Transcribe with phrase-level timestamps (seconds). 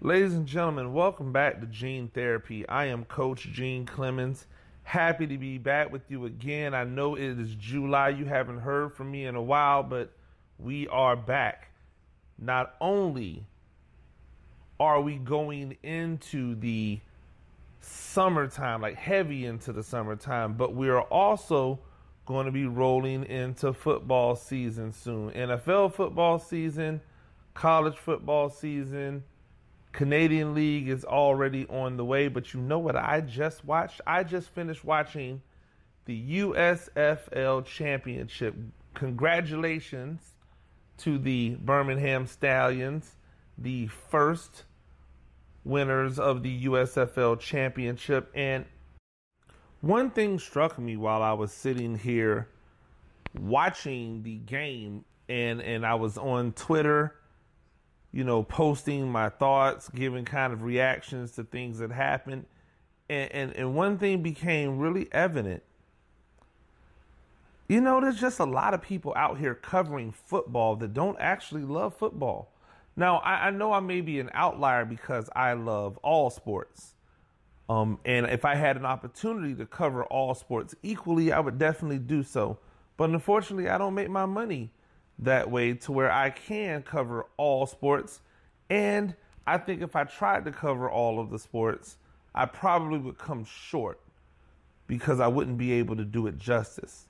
[0.00, 2.64] Ladies and gentlemen, welcome back to Gene Therapy.
[2.68, 4.44] I am Coach Gene Clemons.
[4.84, 6.72] Happy to be back with you again.
[6.72, 8.10] I know it is July.
[8.10, 10.12] You haven't heard from me in a while, but
[10.56, 11.72] we are back.
[12.38, 13.44] Not only
[14.78, 17.00] are we going into the
[17.80, 21.80] summertime, like heavy into the summertime, but we are also
[22.24, 25.32] going to be rolling into football season soon.
[25.32, 27.00] NFL football season,
[27.52, 29.24] college football season
[29.98, 34.00] Canadian League is already on the way, but you know what I just watched?
[34.06, 35.42] I just finished watching
[36.04, 38.54] the USFL Championship.
[38.94, 40.20] Congratulations
[40.98, 43.16] to the Birmingham Stallions,
[43.58, 44.62] the first
[45.64, 48.30] winners of the USFL Championship.
[48.36, 48.66] And
[49.80, 52.46] one thing struck me while I was sitting here
[53.36, 57.17] watching the game, and, and I was on Twitter
[58.12, 62.46] you know, posting my thoughts, giving kind of reactions to things that happened.
[63.08, 65.62] And, and, and one thing became really evident.
[67.68, 71.64] You know, there's just a lot of people out here covering football that don't actually
[71.64, 72.50] love football.
[72.96, 76.94] Now, I, I know I may be an outlier because I love all sports.
[77.68, 81.98] Um, and if I had an opportunity to cover all sports equally, I would definitely
[81.98, 82.58] do so.
[82.96, 84.70] But unfortunately, I don't make my money
[85.18, 88.20] that way to where I can cover all sports.
[88.70, 89.14] And
[89.46, 91.96] I think if I tried to cover all of the sports,
[92.34, 94.00] I probably would come short
[94.86, 97.06] because I wouldn't be able to do it justice.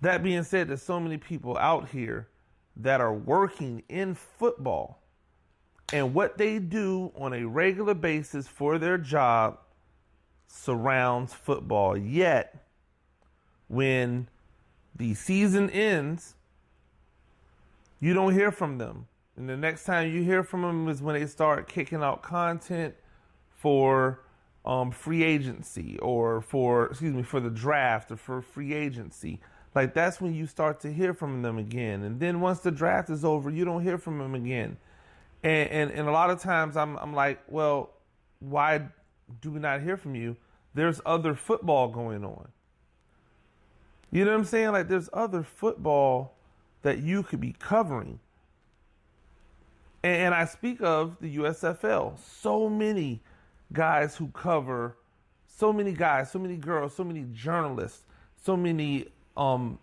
[0.00, 2.28] That being said, there's so many people out here
[2.76, 4.98] that are working in football
[5.92, 9.58] and what they do on a regular basis for their job
[10.46, 11.96] surrounds football.
[11.96, 12.66] Yet,
[13.68, 14.28] when
[14.96, 16.34] the season ends
[18.02, 19.06] you don't hear from them.
[19.36, 22.94] And the next time you hear from them is when they start kicking out content
[23.48, 24.24] for
[24.64, 29.40] um, free agency or for, excuse me, for the draft or for free agency.
[29.72, 32.02] Like that's when you start to hear from them again.
[32.02, 34.76] And then once the draft is over, you don't hear from them again.
[35.44, 37.90] And, and, and a lot of times I'm, I'm like, well,
[38.40, 38.82] why
[39.40, 40.36] do we not hear from you?
[40.74, 42.48] There's other football going on.
[44.10, 44.72] You know what I'm saying?
[44.72, 46.34] Like there's other football
[46.82, 48.18] that you could be covering.
[50.02, 52.18] And I speak of the USFL.
[52.18, 53.20] So many
[53.72, 54.96] guys who cover,
[55.46, 58.02] so many guys, so many girls, so many journalists,
[58.36, 59.06] so many
[59.36, 59.78] um,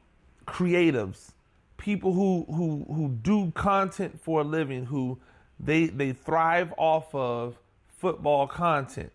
[0.46, 1.32] creatives,
[1.78, 5.18] people who, who who do content for a living, who
[5.60, 7.58] they they thrive off of
[7.88, 9.12] football content.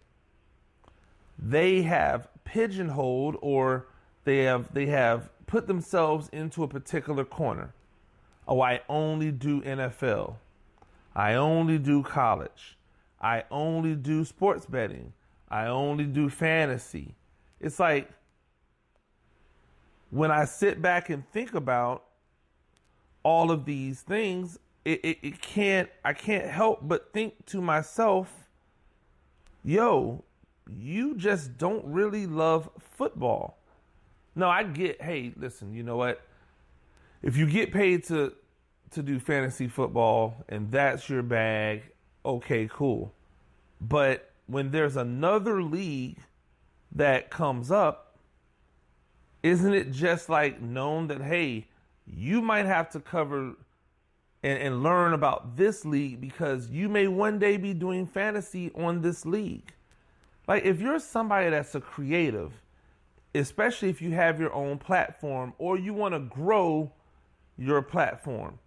[1.38, 3.86] They have pigeonholed or
[4.24, 7.74] they have they have put themselves into a particular corner.
[8.46, 10.36] Oh, I only do NFL.
[11.14, 12.76] I only do college.
[13.20, 15.12] I only do sports betting.
[15.48, 17.14] I only do fantasy.
[17.60, 18.10] It's like
[20.10, 22.04] when I sit back and think about
[23.22, 28.48] all of these things, it, it, it can't I can't help but think to myself,
[29.64, 30.24] yo,
[30.68, 33.58] you just don't really love football.
[34.36, 36.22] No, I get, hey, listen, you know what?
[37.22, 38.32] If you get paid to
[38.90, 41.82] to do fantasy football and that's your bag,
[42.24, 43.12] okay, cool.
[43.80, 46.18] But when there's another league
[46.92, 48.18] that comes up,
[49.42, 51.66] isn't it just like known that hey,
[52.06, 53.56] you might have to cover
[54.42, 59.00] and, and learn about this league because you may one day be doing fantasy on
[59.00, 59.72] this league.
[60.46, 62.52] Like if you're somebody that's a creative
[63.34, 66.92] especially if you have your own platform or you want to grow
[67.56, 68.58] your platform.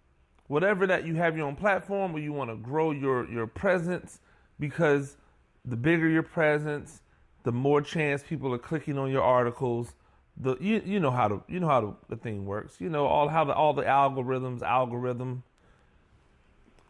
[0.46, 4.20] Whatever that you have your own platform or you want to grow your, your presence
[4.58, 5.16] because
[5.64, 7.02] the bigger your presence,
[7.44, 9.94] the more chance people are clicking on your articles.
[10.36, 12.76] The you, you know how to you know how the thing works.
[12.80, 15.42] You know all how the all the algorithms algorithm.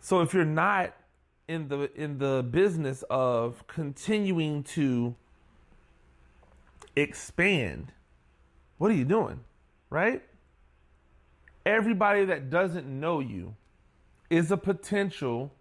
[0.00, 0.94] So if you're not
[1.48, 5.16] in the in the business of continuing to
[7.00, 7.92] expand,
[8.78, 9.40] what are you doing?
[9.90, 10.22] Right?
[11.64, 13.54] Everybody that doesn't know you
[14.30, 15.52] is a potential,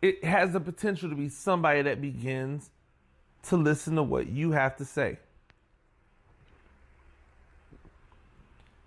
[0.00, 2.70] it has the potential to be somebody that begins
[3.44, 5.18] to listen to what you have to say.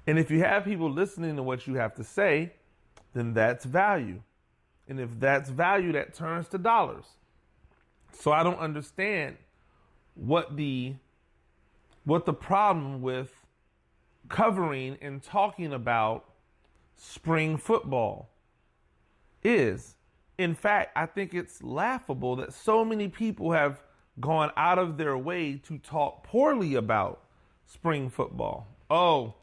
[0.08, 2.54] And if you have people listening to what you have to say,
[3.14, 4.22] then that's value.
[4.88, 7.06] And if that's value, that turns to dollars.
[8.12, 9.38] So I don't understand
[10.14, 10.96] what the
[12.06, 13.32] what the problem with
[14.30, 16.26] covering and talking about
[16.96, 18.30] spring football
[19.44, 19.96] is.
[20.38, 23.84] In fact, I think it's laughable that so many people have
[24.20, 27.22] gone out of their way to talk poorly about
[27.66, 28.68] spring football.
[28.90, 29.34] Oh,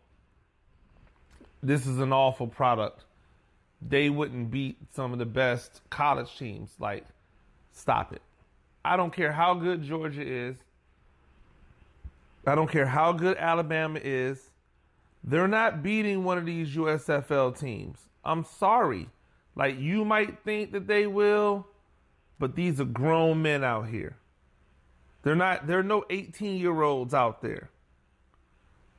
[1.62, 3.04] this is an awful product.
[3.80, 6.74] They wouldn't beat some of the best college teams.
[6.78, 7.04] Like,
[7.72, 8.22] stop it.
[8.84, 10.56] I don't care how good Georgia is.
[12.46, 14.50] I don't care how good Alabama is.
[15.22, 17.98] They're not beating one of these USFL teams.
[18.24, 19.08] I'm sorry.
[19.54, 21.66] Like, you might think that they will,
[22.38, 24.16] but these are grown men out here.
[25.22, 27.70] They're not, there are no 18 year olds out there.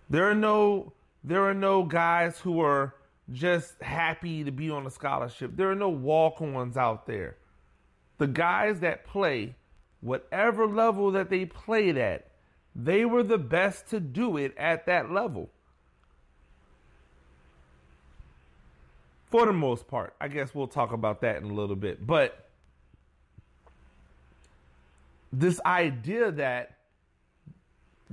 [0.10, 0.94] There are no,
[1.24, 2.96] there are no guys who are
[3.32, 5.56] just happy to be on a scholarship.
[5.56, 7.38] There are no walk ons out there.
[8.18, 9.56] The guys that play,
[10.02, 12.28] whatever level that they played at,
[12.76, 15.50] they were the best to do it at that level.
[19.30, 20.16] For the most part.
[20.22, 22.06] I guess we'll talk about that in a little bit.
[22.06, 22.50] But
[25.32, 26.78] this idea that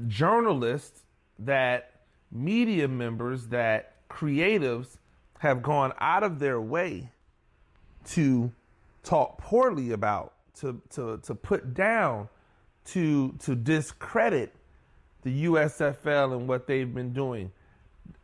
[0.09, 1.03] journalists,
[1.39, 1.93] that
[2.33, 4.97] media members, that creatives
[5.41, 7.11] have gone out of their way
[8.07, 8.51] to
[9.03, 12.29] talk poorly about, to, to, to put down,
[12.93, 14.55] to, to discredit
[15.23, 17.51] the USFL and what they've been doing.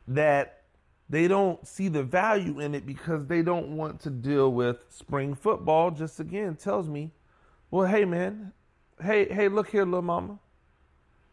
[0.09, 0.63] That
[1.09, 5.35] they don't see the value in it because they don't want to deal with spring
[5.35, 5.91] football.
[5.91, 7.11] Just again tells me,
[7.71, 8.53] well, hey man,
[9.03, 10.39] hey, hey, look here, little mama.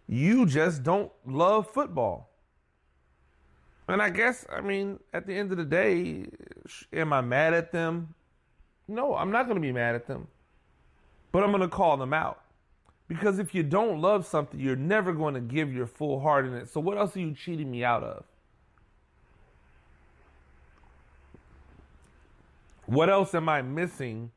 [0.08, 2.30] You just don't love football.
[3.88, 6.28] And I guess, I mean, at the end of the day,
[6.94, 8.14] am I mad at them?
[8.88, 10.28] No, I'm not going to be mad at them.
[11.32, 12.43] But I'm going to call them out.
[13.08, 16.54] Because if you don't love something, you're never going to give your full heart in
[16.54, 16.70] it.
[16.70, 18.24] So what else are you cheating me out of?
[22.86, 24.32] What else am I missing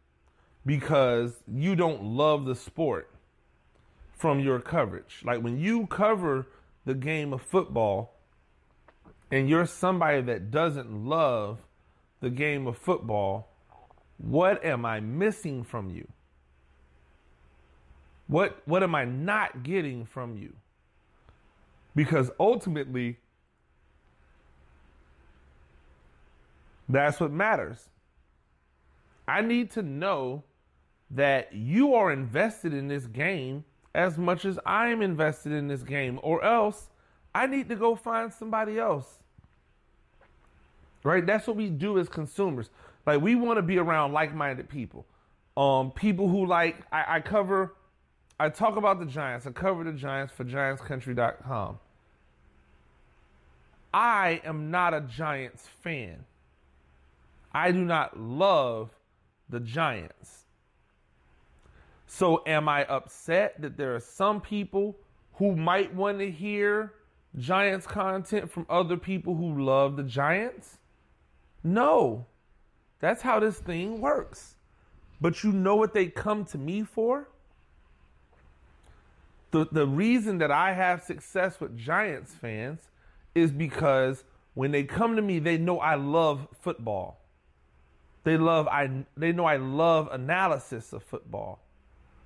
[0.64, 3.10] because you don't love the sport
[4.16, 5.22] from your coverage?
[5.24, 6.46] Like when you cover
[6.84, 8.12] the game of football,
[9.30, 11.58] and you're somebody that doesn't love
[12.20, 13.48] the game of football,
[14.18, 16.06] what am I missing from you?
[18.26, 20.54] What what am I not getting from you?
[21.94, 23.18] Because ultimately
[26.88, 27.88] that's what matters.
[29.28, 30.44] I need to know
[31.10, 33.64] that you are invested in this game
[33.94, 36.90] as much as I am invested in this game, or else
[37.34, 39.20] I need to go find somebody else.
[41.02, 41.24] Right?
[41.24, 42.70] That's what we do as consumers.
[43.06, 45.06] Like we want to be around like-minded people.
[45.56, 47.75] Um, people who like I, I cover
[48.38, 49.46] I talk about the Giants.
[49.46, 51.78] I cover the Giants for GiantsCountry.com.
[53.94, 56.24] I am not a Giants fan.
[57.52, 58.90] I do not love
[59.48, 60.44] the Giants.
[62.06, 64.96] So, am I upset that there are some people
[65.34, 66.92] who might want to hear
[67.38, 70.78] Giants content from other people who love the Giants?
[71.64, 72.26] No.
[73.00, 74.56] That's how this thing works.
[75.20, 77.28] But you know what they come to me for?
[79.56, 82.80] The the reason that I have success with Giants fans
[83.34, 87.20] is because when they come to me, they know I love football.
[88.24, 91.62] They love I they know I love analysis of football.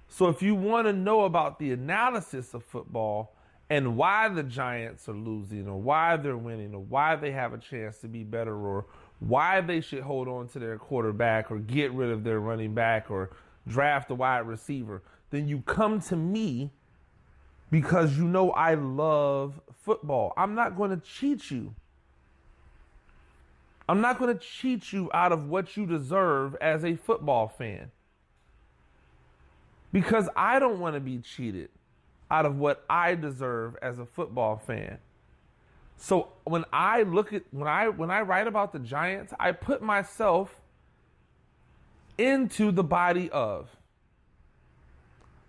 [0.09, 3.37] So if you want to know about the analysis of football,
[3.69, 7.59] and why the Giants are losing or why they're winning or why they have a
[7.59, 8.87] chance to be better or
[9.21, 13.09] why they should hold on to their quarterback or get rid of their running back
[13.09, 13.31] or
[13.69, 16.73] draft a wide receiver, then you come to me
[17.71, 20.33] because you know I love football.
[20.37, 21.75] I'm not going to cheat you.
[23.89, 27.91] I'm not going to cheat you out of what you deserve as a football fan.
[29.93, 31.71] Because I don't want to be cheated
[32.31, 34.99] out of what I deserve as a football fan.
[35.97, 39.83] So when I look at when I when I write about the Giants, I put
[39.83, 40.61] myself
[42.17, 43.69] into the body of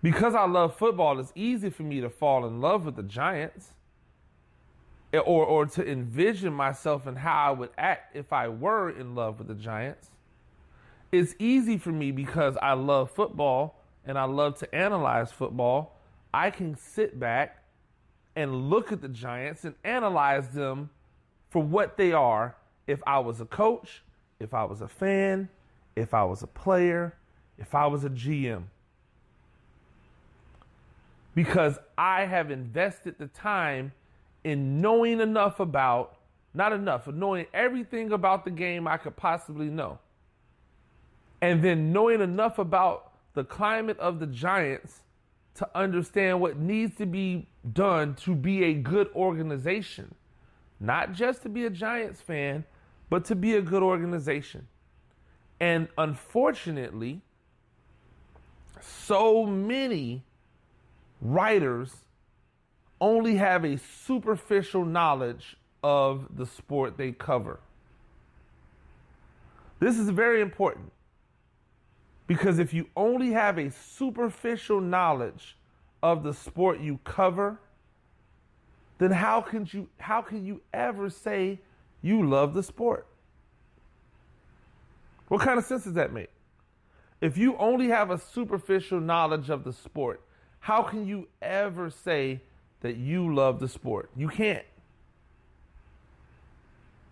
[0.01, 3.73] because I love football, it's easy for me to fall in love with the Giants.
[5.13, 9.39] Or, or to envision myself and how I would act if I were in love
[9.39, 10.09] with the Giants.
[11.11, 15.97] It's easy for me because I love football and I love to analyze football
[16.33, 17.63] I can sit back
[18.35, 20.89] and look at the Giants and analyze them
[21.49, 22.55] for what they are
[22.87, 24.01] if I was a coach,
[24.39, 25.49] if I was a fan,
[25.95, 27.17] if I was a player,
[27.57, 28.63] if I was a GM.
[31.35, 33.93] Because I have invested the time
[34.43, 36.17] in knowing enough about,
[36.53, 39.99] not enough, but knowing everything about the game I could possibly know.
[41.41, 45.01] and then knowing enough about the climate of the Giants
[45.55, 50.13] to understand what needs to be done to be a good organization.
[50.79, 52.63] Not just to be a Giants fan,
[53.09, 54.67] but to be a good organization.
[55.59, 57.21] And unfortunately,
[58.81, 60.23] so many
[61.21, 61.93] writers
[62.99, 67.59] only have a superficial knowledge of the sport they cover.
[69.79, 70.91] This is very important
[72.27, 75.57] because if you only have a superficial knowledge
[76.03, 77.59] of the sport you cover,
[78.99, 81.59] then how can you how can you ever say
[82.01, 83.07] you love the sport?
[85.27, 86.29] What kind of sense does that make?
[87.19, 90.21] If you only have a superficial knowledge of the sport,
[90.61, 92.39] how can you ever say
[92.81, 94.09] that you love the sport?
[94.15, 94.65] You can't.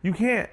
[0.01, 0.50] You can't.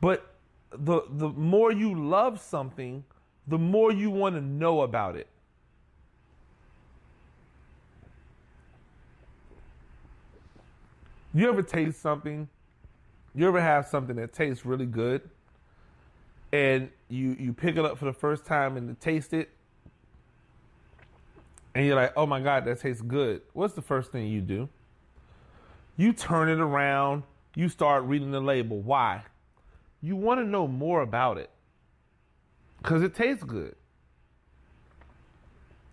[0.00, 0.34] But
[0.70, 3.04] the the more you love something,
[3.46, 5.26] the more you want to know about it.
[11.34, 12.48] You ever taste something?
[13.34, 15.28] You ever have something that tastes really good?
[16.52, 19.50] And you you pick it up for the first time and taste it,
[21.76, 24.70] and you're like, "Oh my god, that tastes good." What's the first thing you do?
[25.98, 27.24] You turn it around.
[27.54, 28.80] You start reading the label.
[28.80, 29.24] Why?
[30.00, 31.50] You want to know more about it
[32.78, 33.76] because it tastes good,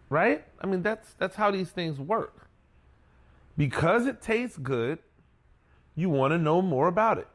[0.10, 0.46] right?
[0.62, 2.48] I mean, that's that's how these things work.
[3.58, 5.00] Because it tastes good,
[5.96, 7.28] you want to know more about it.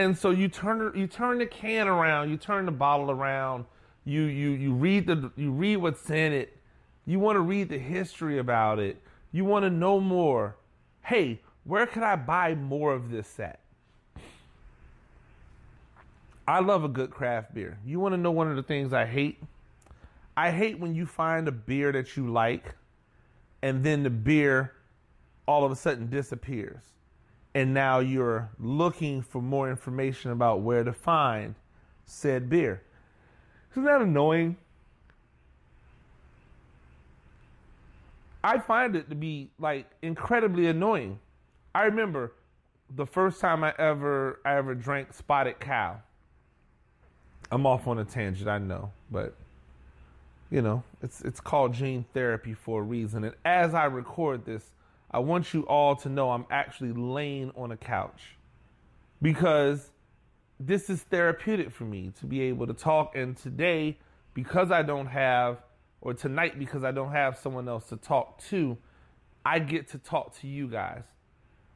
[0.00, 3.66] And so you turn you turn the can around, you turn the bottle around,
[4.06, 6.56] you you you read the you read what's in it.
[7.04, 8.96] You want to read the history about it.
[9.30, 10.56] You want to know more.
[11.02, 13.60] Hey, where can I buy more of this set?
[16.48, 17.78] I love a good craft beer.
[17.84, 19.42] You want to know one of the things I hate?
[20.34, 22.74] I hate when you find a beer that you like
[23.60, 24.72] and then the beer
[25.46, 26.84] all of a sudden disappears.
[27.54, 31.54] And now you're looking for more information about where to find
[32.06, 32.82] said beer.
[33.72, 34.56] Isn't that annoying?
[38.42, 41.18] I find it to be like incredibly annoying.
[41.74, 42.32] I remember
[42.96, 46.00] the first time I ever I ever drank spotted cow.
[47.52, 49.34] I'm off on a tangent, I know, but
[50.50, 53.24] you know, it's it's called gene therapy for a reason.
[53.24, 54.72] And as I record this,
[55.10, 58.36] I want you all to know I'm actually laying on a couch
[59.20, 59.90] because
[60.58, 63.98] this is therapeutic for me to be able to talk and today
[64.34, 65.58] because I don't have
[66.00, 68.76] or tonight because I don't have someone else to talk to,
[69.44, 71.04] I get to talk to you guys.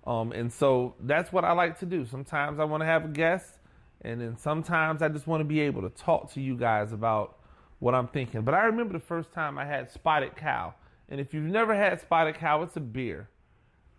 [0.07, 2.05] Um, and so that's what I like to do.
[2.05, 3.59] Sometimes I want to have a guest,
[4.03, 7.39] and then sometimes I just want to be able to talk to you guys about
[7.79, 8.43] what I'm thinking.
[8.43, 10.75] But I remember the first time I had Spotted Cow.
[11.09, 13.29] And if you've never had Spotted Cow, it's a beer.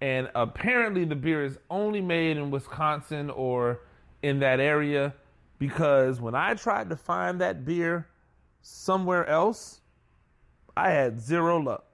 [0.01, 3.81] And apparently, the beer is only made in Wisconsin or
[4.21, 5.13] in that area
[5.59, 8.07] because when I tried to find that beer
[8.61, 9.81] somewhere else,
[10.75, 11.85] I had zero luck.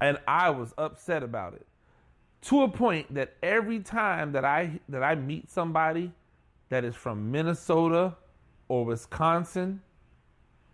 [0.00, 1.66] And I was upset about it
[2.42, 6.12] to a point that every time that I that I meet somebody
[6.68, 8.14] that is from Minnesota
[8.68, 9.82] or Wisconsin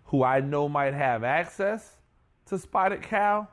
[0.04, 1.96] who I know might have access
[2.46, 3.48] to spotted cow,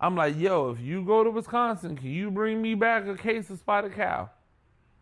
[0.00, 3.50] I'm like, yo, if you go to Wisconsin, can you bring me back a case
[3.50, 4.30] of spotted cow?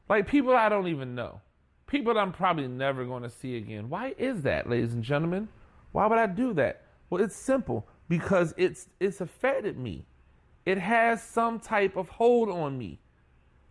[0.08, 1.40] Like people I don't even know.
[1.86, 3.88] People I'm probably never going to see again.
[3.88, 5.48] Why is that, ladies and gentlemen?
[5.92, 6.82] Why would I do that?
[7.10, 10.04] Well, it's simple because it's it's affected me.
[10.64, 12.98] It has some type of hold on me.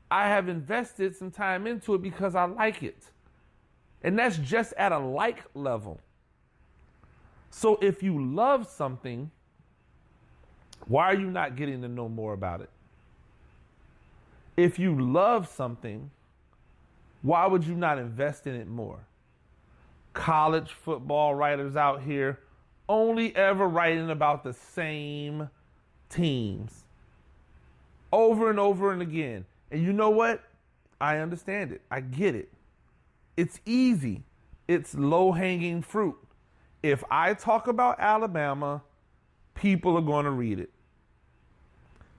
[0.10, 3.12] I have invested some time into it because I like it.
[4.02, 6.00] And that's just at a like level.
[7.58, 9.32] So if you love something,
[10.90, 12.70] why are you not getting to know more about it?
[14.58, 16.12] If you love something,
[17.22, 19.00] why would you not invest in it more?
[20.12, 22.42] College football writers out here
[22.90, 25.50] only ever writing about the same
[26.10, 26.84] teams
[28.12, 29.46] over and over and again.
[29.72, 30.44] And you know what?
[31.00, 31.80] I understand it.
[31.90, 32.52] I get it.
[33.38, 34.24] It's easy.
[34.68, 36.18] It's low hanging fruit.
[36.86, 38.84] If I talk about Alabama,
[39.56, 40.70] people are going to read it.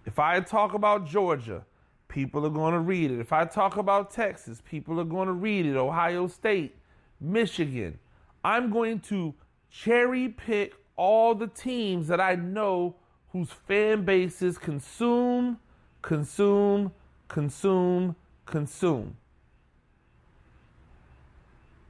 [0.04, 1.64] If I talk about Georgia,
[2.08, 3.20] people are going to read it.
[3.20, 5.76] If I talk about Texas, people are going to read it.
[5.76, 6.74] Ohio State,
[7.20, 7.98] Michigan.
[8.42, 9.34] I'm going to
[9.70, 12.96] cherry pick all the teams that I know
[13.32, 15.58] whose fan bases consume
[16.02, 16.92] consume,
[17.28, 18.14] consume,
[18.46, 19.16] consume.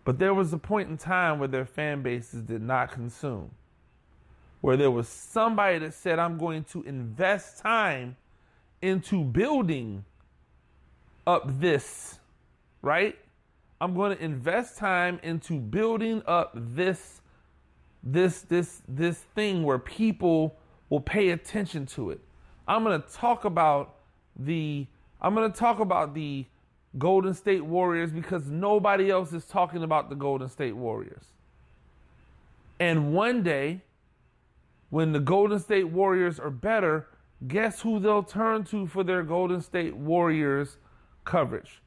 [0.07, 3.51] But there was a point in time where their fan bases did not consume,
[4.61, 8.17] where there was somebody that said, I'm going to invest time
[8.81, 10.05] into building
[11.27, 12.21] up this,
[12.83, 13.19] right?
[13.81, 17.21] I'm going to invest time into building up this
[18.05, 20.57] this this this thing where people
[20.89, 22.21] will pay attention to it.
[22.69, 23.97] I'm going to talk about
[24.37, 24.87] the
[25.21, 26.47] I'm going to talk about the
[26.99, 31.25] Golden State Warriors because nobody else is talking about the Golden State Warriors.
[32.79, 33.83] And one day
[34.91, 37.09] when the Golden State Warriors are better,
[37.47, 40.79] guess who they'll turn to for their Golden State Warriors
[41.25, 41.81] coverage?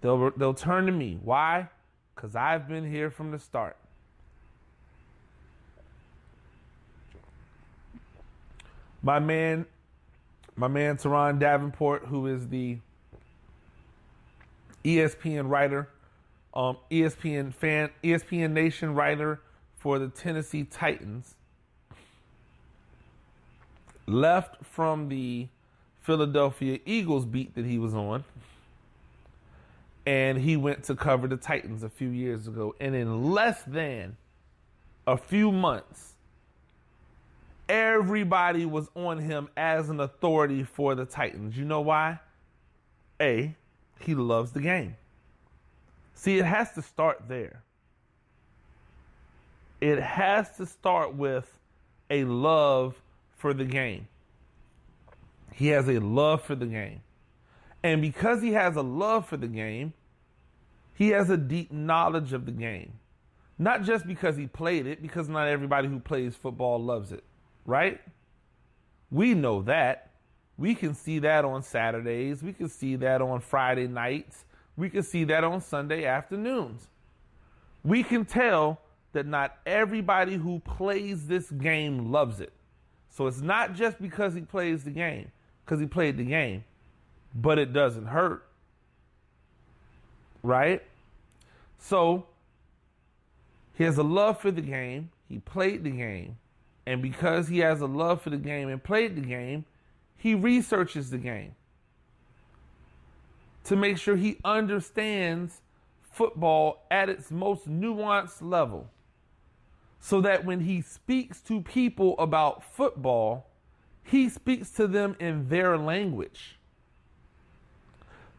[0.00, 1.18] They'll they'll turn to me.
[1.22, 1.68] Why?
[2.14, 3.76] Cuz I've been here from the start.
[9.02, 9.66] My man
[10.54, 12.78] my man Turron Davenport who is the
[14.86, 15.88] ESPN writer,
[16.54, 19.40] um, ESPN fan, ESPN Nation writer
[19.76, 21.34] for the Tennessee Titans,
[24.06, 25.48] left from the
[26.02, 28.22] Philadelphia Eagles beat that he was on,
[30.06, 32.76] and he went to cover the Titans a few years ago.
[32.78, 34.16] And in less than
[35.04, 36.14] a few months,
[37.68, 41.56] everybody was on him as an authority for the Titans.
[41.56, 42.20] You know why?
[43.20, 43.56] A,
[44.00, 44.96] he loves the game.
[46.14, 47.62] See, it has to start there.
[49.80, 51.58] It has to start with
[52.08, 53.00] a love
[53.36, 54.08] for the game.
[55.52, 57.00] He has a love for the game.
[57.82, 59.92] And because he has a love for the game,
[60.94, 62.94] he has a deep knowledge of the game.
[63.58, 67.24] Not just because he played it, because not everybody who plays football loves it,
[67.64, 68.00] right?
[69.10, 70.10] We know that.
[70.58, 72.42] We can see that on Saturdays.
[72.42, 74.44] We can see that on Friday nights.
[74.76, 76.88] We can see that on Sunday afternoons.
[77.84, 78.80] We can tell
[79.12, 82.52] that not everybody who plays this game loves it.
[83.10, 85.30] So it's not just because he plays the game,
[85.64, 86.64] because he played the game,
[87.34, 88.46] but it doesn't hurt.
[90.42, 90.82] Right?
[91.78, 92.26] So
[93.74, 95.10] he has a love for the game.
[95.28, 96.36] He played the game.
[96.86, 99.64] And because he has a love for the game and played the game,
[100.16, 101.54] he researches the game
[103.64, 105.60] to make sure he understands
[106.12, 108.88] football at its most nuanced level.
[109.98, 113.48] So that when he speaks to people about football,
[114.04, 116.58] he speaks to them in their language.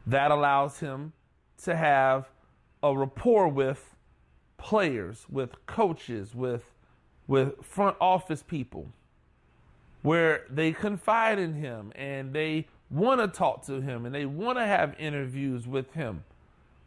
[0.05, 1.11] That allows him
[1.63, 2.29] to have
[2.81, 3.95] a rapport with
[4.57, 6.63] players, with coaches, with,
[7.27, 8.93] with front office people
[10.07, 14.57] where they confide in him and they want to talk to him and they want
[14.57, 16.23] to have interviews with him,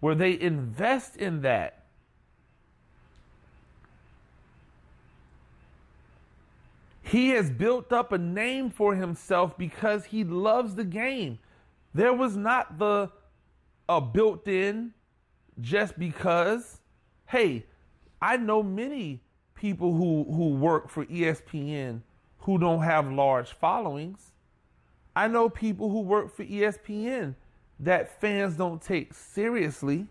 [0.00, 1.85] where they invest in that.
[7.02, 11.40] He has built up a name for himself because he loves the game.
[11.92, 13.11] There was not the
[13.87, 14.94] a built in
[15.61, 16.80] just because.
[17.26, 17.66] Hey,
[18.22, 19.20] I know many
[19.54, 22.00] people who, who work for ESPN
[22.40, 24.33] who don't have large followings.
[25.14, 27.35] I know people who work for ESPN
[27.81, 30.07] that fans don't take seriously.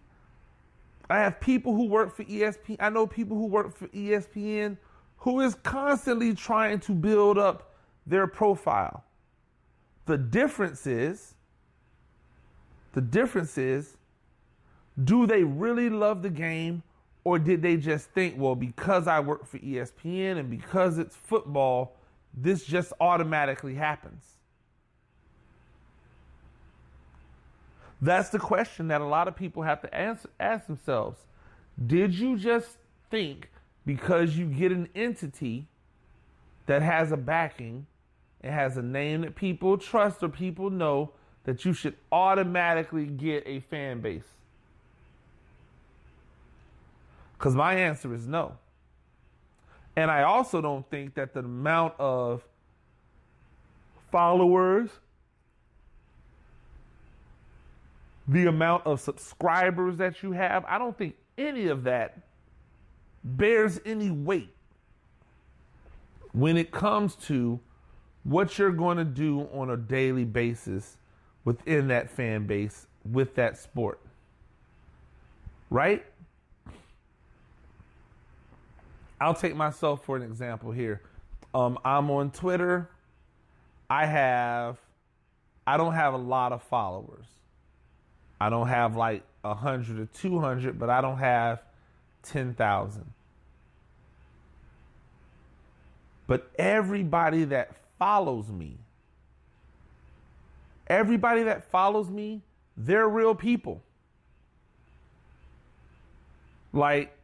[1.09, 2.77] I have people who work for ESPN.
[2.79, 4.77] I know people who work for ESPN
[5.17, 7.73] who is constantly trying to build up
[8.05, 9.03] their profile.
[10.05, 11.35] The difference is
[12.93, 13.97] the difference is
[15.03, 16.83] do they really love the game
[17.23, 21.95] or did they just think, well, because I work for ESPN and because it's football,
[22.41, 24.23] this just automatically happens?
[28.01, 31.19] That's the question that a lot of people have to answer, ask themselves.
[31.85, 32.77] Did you just
[33.09, 33.49] think
[33.85, 35.67] because you get an entity
[36.65, 37.87] that has a backing,
[38.41, 41.11] it has a name that people trust or people know,
[41.43, 44.23] that you should automatically get a fan base?
[47.37, 48.57] Because my answer is no.
[49.99, 52.41] And I also don't think that the amount of
[54.13, 54.89] followers,
[58.25, 62.17] the amount of subscribers that you have, I don't think any of that
[63.25, 64.55] bears any weight
[66.31, 67.59] when it comes to
[68.23, 70.95] what you're going to do on a daily basis
[71.43, 73.99] within that fan base with that sport.
[75.69, 76.05] Right?
[79.19, 81.01] I'll take myself for an example here.
[81.53, 82.89] Um, I'm on Twitter.
[83.89, 84.77] I have
[85.65, 87.25] I don't have a lot of followers.
[88.41, 91.61] I don't have like a hundred or two hundred, but I don't have
[92.23, 93.05] ten thousand.
[96.25, 98.77] But everybody that follows me,
[100.87, 102.41] everybody that follows me,
[102.77, 103.81] they're real people.
[106.71, 107.15] Like,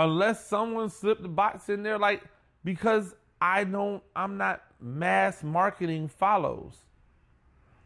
[0.00, 2.22] unless someone slipped the box in there, like,
[2.64, 6.74] because I don't, I'm not mass marketing follows.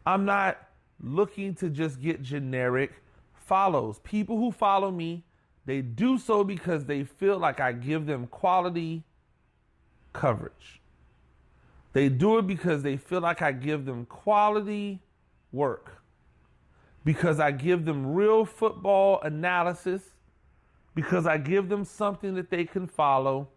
[0.05, 0.57] I'm not
[1.01, 2.93] looking to just get generic
[3.33, 3.99] follows.
[3.99, 5.25] People who follow me,
[5.65, 9.03] they do so because they feel like I give them quality
[10.13, 10.81] coverage.
[11.91, 15.01] They do it because they feel like I give them quality
[15.51, 16.01] work.
[17.03, 20.14] Because I give them real football analysis.
[20.95, 23.49] Because I give them something that they can follow.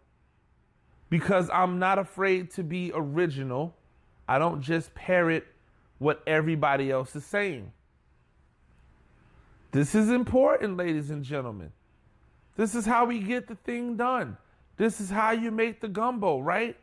[1.09, 3.73] Because I'm not afraid to be original.
[4.27, 5.47] I don't just parrot
[5.97, 7.71] what everybody else is saying.
[9.71, 11.71] This is important, ladies and gentlemen.
[12.55, 14.37] This is how we get the thing done.
[14.77, 16.77] This is how you make the gumbo, right?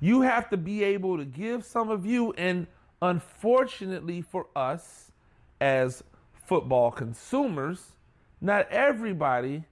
[0.00, 2.66] You have to be able to give some of you, and
[3.02, 5.12] unfortunately for us
[5.60, 6.02] as
[6.46, 7.92] football consumers,
[8.40, 9.64] not everybody,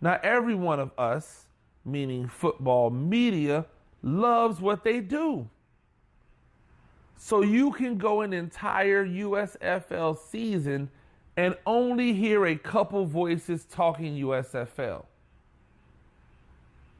[0.00, 1.46] not every one of us,
[1.84, 3.66] meaning football media,
[4.02, 5.48] loves what they do.
[7.16, 10.90] So you can go an entire USFL season
[11.36, 15.04] and only hear a couple voices talking USFL.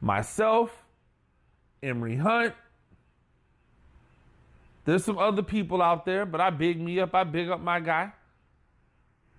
[0.01, 0.83] Myself,
[1.81, 2.53] Emory Hunt.
[4.85, 7.13] There's some other people out there, but I big me up.
[7.13, 8.13] I big up my guy.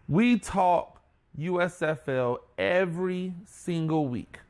[0.09, 0.97] We talk
[1.38, 4.40] USFL every single week.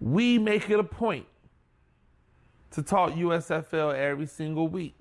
[0.00, 1.26] We make it a point
[2.72, 4.94] to talk USFL every single week.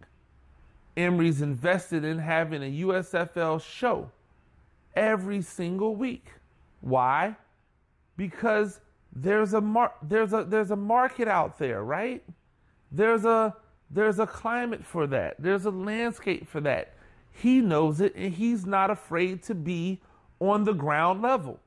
[0.96, 4.10] Emory's invested in having a USFL show
[4.96, 6.26] every single week.
[6.82, 7.36] Why?
[8.16, 8.80] Because
[9.14, 12.24] there's a mar- there's a there's a market out there, right?
[12.92, 13.56] There's a
[13.92, 15.36] there's a climate for that.
[15.40, 16.94] There's a landscape for that.
[17.42, 20.02] He knows it and he's not afraid to be
[20.40, 21.60] on the ground level.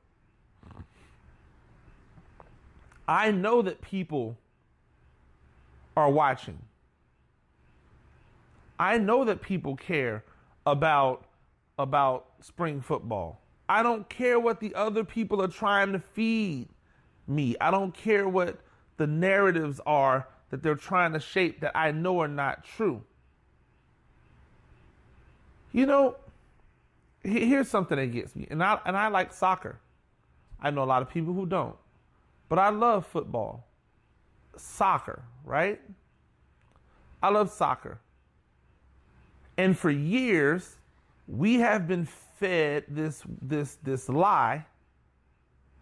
[3.07, 4.37] I know that people
[5.95, 6.59] are watching.
[8.79, 10.23] I know that people care
[10.65, 11.25] about
[11.79, 13.41] about spring football.
[13.69, 16.67] I don't care what the other people are trying to feed
[17.27, 17.55] me.
[17.61, 18.59] I don't care what
[18.97, 23.03] the narratives are that they're trying to shape that I know are not true.
[25.71, 26.15] You know,
[27.23, 28.47] here's something that gets me.
[28.49, 29.79] And I and I like soccer.
[30.61, 31.75] I know a lot of people who don't.
[32.49, 33.65] But I love football
[34.57, 35.79] soccer, right?
[37.23, 37.99] I love soccer.
[39.57, 40.77] And for years,
[41.27, 44.65] we have been fed this this this lie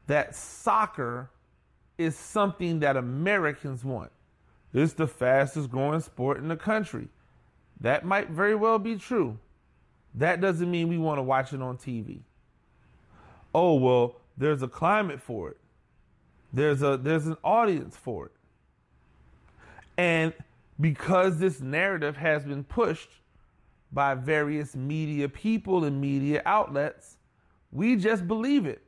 [0.08, 1.30] that soccer
[1.98, 4.12] is something that Americans want.
[4.74, 7.08] It's the fastest growing sport in the country.
[7.82, 9.38] That might very well be true.
[10.16, 12.20] That doesn't mean we want to watch it on TV.
[13.54, 15.58] Oh, well, there's a climate for it.
[16.52, 18.32] There's a there's an audience for it.
[19.98, 20.34] And
[20.80, 23.10] because this narrative has been pushed
[23.92, 27.18] by various media people and media outlets,
[27.72, 28.82] we just believe it.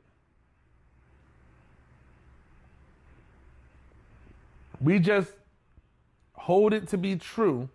[4.80, 5.32] We just
[6.34, 7.68] hold it to be true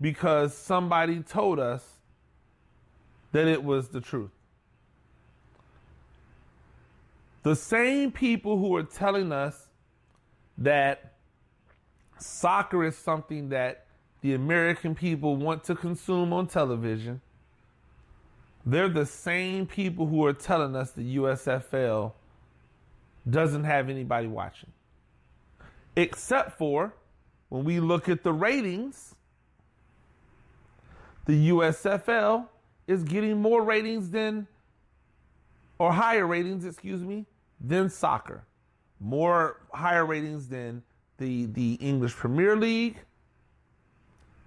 [0.00, 1.97] because somebody told us
[3.38, 4.32] that it was the truth.
[7.44, 9.68] The same people who are telling us
[10.58, 11.12] that
[12.18, 13.86] Soccer is something that
[14.22, 17.20] the American people want to consume on television.
[18.66, 22.10] They're the same people who are telling us the USFL
[23.30, 24.72] doesn't have anybody watching.
[25.94, 26.92] Except for
[27.50, 29.14] when we look at the ratings,
[31.26, 32.48] the USFL
[32.88, 34.48] is getting more ratings than,
[35.78, 37.26] or higher ratings, excuse me,
[37.60, 38.42] than soccer.
[38.98, 40.82] More higher ratings than
[41.18, 42.96] the the English Premier League,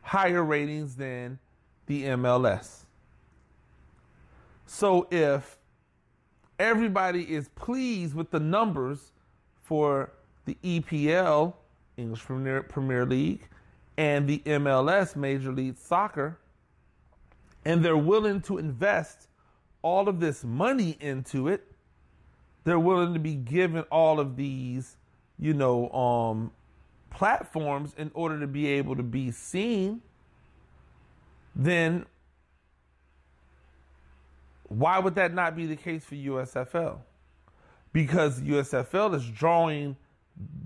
[0.02, 1.40] higher ratings than
[1.86, 2.86] the MLS.
[4.66, 5.58] So if
[6.60, 9.12] everybody is pleased with the numbers
[9.62, 10.12] for
[10.46, 11.54] the EPL,
[11.98, 13.48] English Premier, Premier League,
[13.98, 16.38] and the MLS, Major League Soccer,
[17.66, 19.28] and they're willing to invest
[19.82, 21.72] all of this money into it,
[22.64, 24.98] they're willing to be given all of these,
[25.40, 26.52] you know, um,
[27.10, 30.02] platforms in order to be able to be seen,
[31.56, 32.06] then
[34.68, 37.00] why would that not be the case for USFL?
[37.92, 39.98] Because USFL is drawing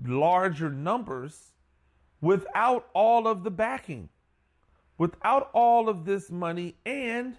[0.04, 1.52] larger numbers
[2.20, 4.08] without all of the backing,
[4.98, 7.36] without all of this money, and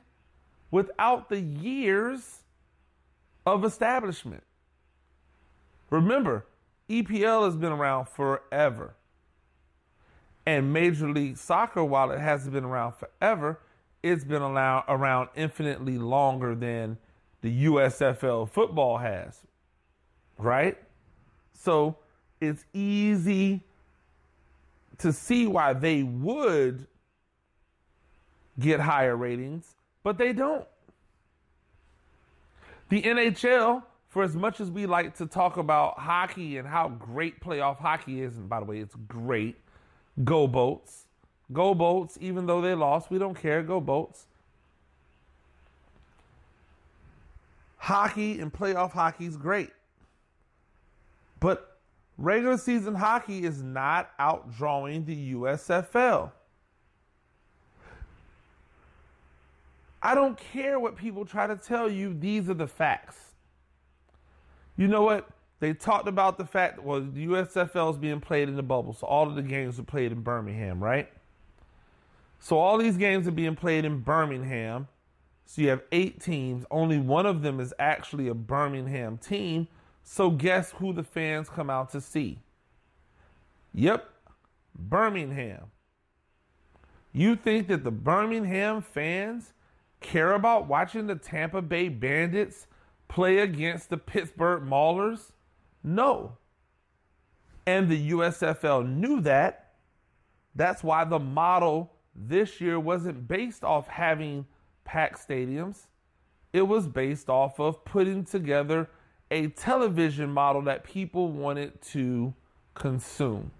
[0.71, 2.41] without the years
[3.45, 4.43] of establishment.
[5.89, 6.45] Remember,
[6.89, 8.95] EPL has been around forever.
[10.45, 13.59] And Major League Soccer, while it hasn't been around forever,
[14.03, 16.97] it's been around infinitely longer than
[17.41, 19.41] the USFL football has.
[20.37, 20.77] Right?
[21.53, 21.97] So
[22.39, 23.63] it's easy
[24.99, 26.87] to see why they would
[28.59, 30.65] get higher ratings, but they don't.
[32.89, 37.39] The NHL, for as much as we like to talk about hockey and how great
[37.41, 39.57] playoff hockey is, and by the way, it's great.
[40.23, 41.05] Go Bolts.
[41.51, 43.61] Go Bolts, even though they lost, we don't care.
[43.61, 44.25] Go Bolts.
[47.77, 49.69] Hockey and playoff hockey is great.
[51.39, 51.77] But
[52.17, 56.31] regular season hockey is not outdrawing the USFL.
[60.07, 63.17] I don't care what people try to tell you, these are the facts.
[64.77, 65.27] You know what?
[65.59, 69.05] They talked about the fact well, the USFL is being played in the bubble, so
[69.05, 71.09] all of the games are played in Birmingham, right?
[72.39, 74.87] So all these games are being played in Birmingham.
[75.45, 76.63] So you have eight teams.
[76.71, 79.67] Only one of them is actually a Birmingham team.
[80.03, 82.39] So guess who the fans come out to see?
[83.73, 84.09] Yep,
[84.73, 85.65] Birmingham.
[87.11, 89.51] You think that the Birmingham fans
[90.07, 92.67] care about watching the Tampa Bay Bandits
[93.09, 95.31] play against the Pittsburgh Maulers?
[95.83, 96.37] No.
[97.65, 99.73] And the USFL knew that.
[100.55, 104.45] That's why the model this year wasn't based off having
[104.85, 105.87] packed stadiums.
[106.53, 108.89] It was based off of putting together
[109.29, 112.33] a television model that people wanted to
[112.73, 113.51] consume.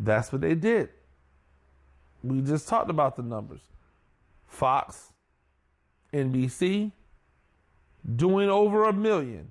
[0.00, 0.88] That's what they did.
[2.24, 3.60] We just talked about the numbers.
[4.54, 5.12] Fox,
[6.12, 6.92] NBC,
[8.16, 9.48] doing over a million.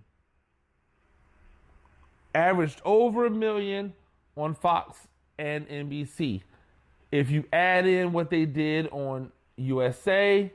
[2.34, 3.94] Averaged over a million
[4.36, 6.42] on Fox and NBC.
[7.12, 10.52] If you add in what they did on USA,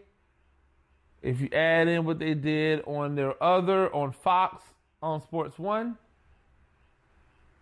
[1.22, 4.64] if you add in what they did on their other, on Fox,
[5.02, 5.98] on Sports One,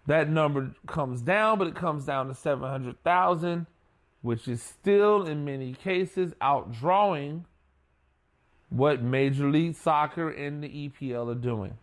[0.07, 3.67] that number comes down, but it comes down to 700,000,
[4.27, 7.45] which is still in many cases outdrawing
[8.71, 11.79] what Major League Soccer and the EPL are doing.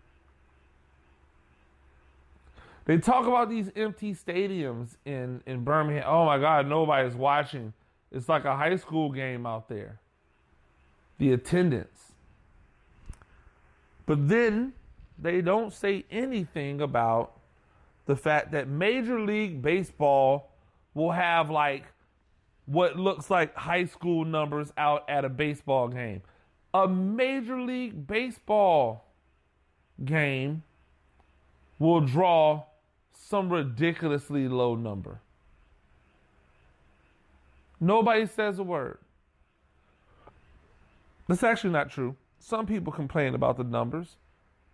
[2.83, 6.03] They talk about these empty stadiums in, in Birmingham.
[6.05, 7.71] Oh my God, nobody's watching.
[8.11, 10.01] It's like a high school game out there.
[11.19, 12.11] The attendance.
[14.05, 14.73] But then
[15.17, 17.39] they don't say anything about
[18.05, 20.51] the fact that Major League Baseball
[20.93, 21.85] will have like
[22.65, 26.21] what looks like high school numbers out at a baseball game.
[26.73, 29.05] A Major League Baseball
[30.03, 30.63] game
[31.77, 32.63] will draw
[33.11, 35.19] some ridiculously low number.
[37.79, 38.97] Nobody says a word.
[41.27, 42.15] That's actually not true.
[42.39, 44.17] Some people complain about the numbers,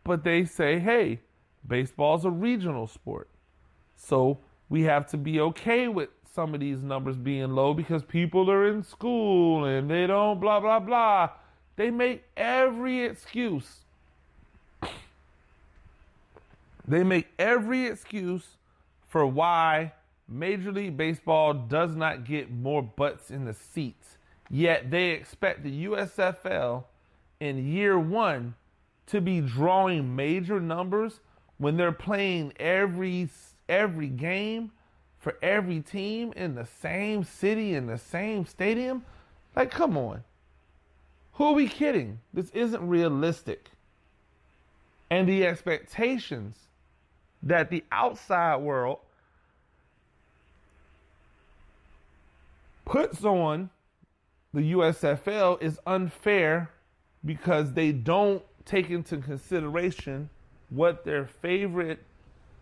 [0.04, 1.20] but they say, hey,
[1.68, 3.30] baseball's a regional sport.
[3.96, 8.50] So we have to be okay with some of these numbers being low because people
[8.50, 11.30] are in school and they don't blah, blah, blah.
[11.76, 13.82] They make every excuse
[16.90, 18.58] they make every excuse
[19.08, 19.94] for why
[20.28, 24.18] Major League Baseball does not get more butts in the seats.
[24.50, 26.86] Yet they expect the USFL
[27.40, 28.56] in year one
[29.06, 31.20] to be drawing major numbers
[31.60, 33.30] when they're playing every
[33.68, 34.72] every game
[35.30, 39.06] for every team in the same city in the same stadium.
[39.56, 40.24] Like, come on.
[41.34, 42.20] Who are we kidding?
[42.34, 43.70] This isn't realistic.
[45.12, 46.56] And the expectations
[47.44, 48.98] that the outside world
[52.86, 53.70] puts on
[54.52, 56.72] the USFL is unfair
[57.24, 60.32] because they don't take into consideration
[60.72, 62.00] what their favorite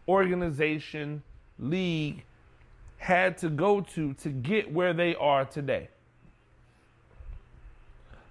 [0.10, 1.24] organization,
[1.58, 2.26] league
[2.98, 5.90] had to go to to get where they are today.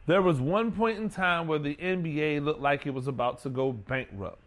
[0.06, 3.48] There was one point in time where the NBA looked like it was about to
[3.48, 4.38] go bankrupt.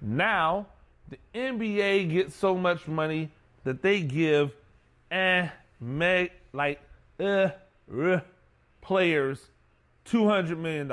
[0.00, 0.66] Now,
[1.10, 3.30] the NBA gets so much money
[3.64, 4.52] that they give
[5.10, 5.48] eh,
[5.80, 6.80] me, like
[7.20, 7.50] eh,
[8.80, 9.46] players
[10.06, 10.90] $200 million.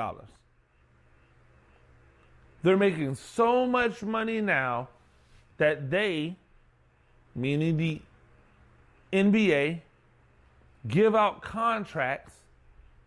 [2.63, 4.89] They're making so much money now
[5.57, 6.35] that they,
[7.33, 8.01] meaning the
[9.11, 9.81] NBA,
[10.87, 12.33] give out contracts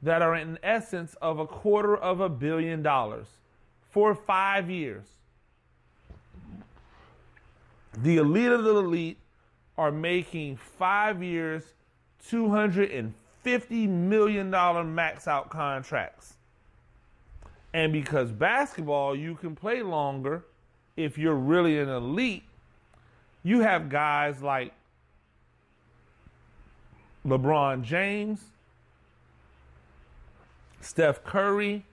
[0.03, 3.27] that are in essence of a quarter of a billion dollars
[3.91, 5.05] for five years.
[7.99, 9.19] The elite of the elite
[9.79, 11.63] are making five years,
[12.29, 13.13] $250
[13.89, 16.35] million max out contracts.
[17.73, 20.45] And because basketball, you can play longer
[20.97, 22.45] if you're really an elite,
[23.43, 24.73] you have guys like
[27.27, 28.41] LeBron James,
[30.81, 31.85] Steph Curry,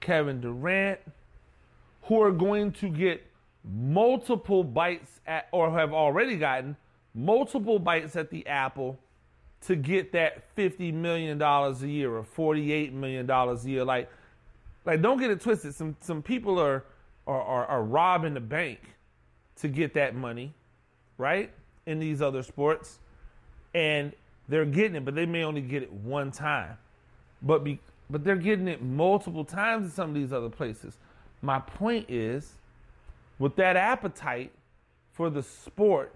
[0.00, 0.98] Kevin Durant,
[2.02, 3.24] who are going to get
[3.64, 6.76] multiple bites at, or have already gotten
[7.14, 8.98] multiple bites at the apple
[9.60, 13.84] to get that $50 million a year or $48 million a year.
[13.84, 14.10] Like,
[14.84, 15.74] like don't get it twisted.
[15.74, 16.84] Some, some people are,
[17.26, 18.80] are, are, are robbing the bank
[19.56, 20.54] to get that money,
[21.18, 21.50] right?
[21.86, 22.98] In these other sports.
[23.74, 24.12] And
[24.48, 26.76] they're getting it, but they may only get it one time.
[27.42, 27.78] But be,
[28.10, 30.96] but they're getting it multiple times in some of these other places.
[31.42, 32.54] My point is,
[33.38, 34.52] with that appetite
[35.12, 36.14] for the sport,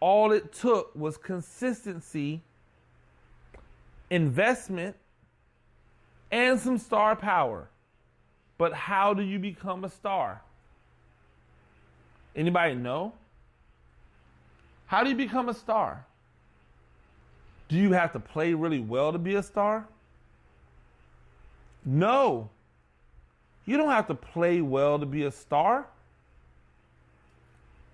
[0.00, 2.40] all it took was consistency,
[4.10, 4.96] investment,
[6.30, 7.68] and some star power.
[8.58, 10.42] But how do you become a star?
[12.34, 13.12] Anybody know?
[14.86, 16.04] How do you become a star?
[17.70, 19.86] Do you have to play really well to be a star?
[21.84, 22.50] No.
[23.64, 25.86] You don't have to play well to be a star.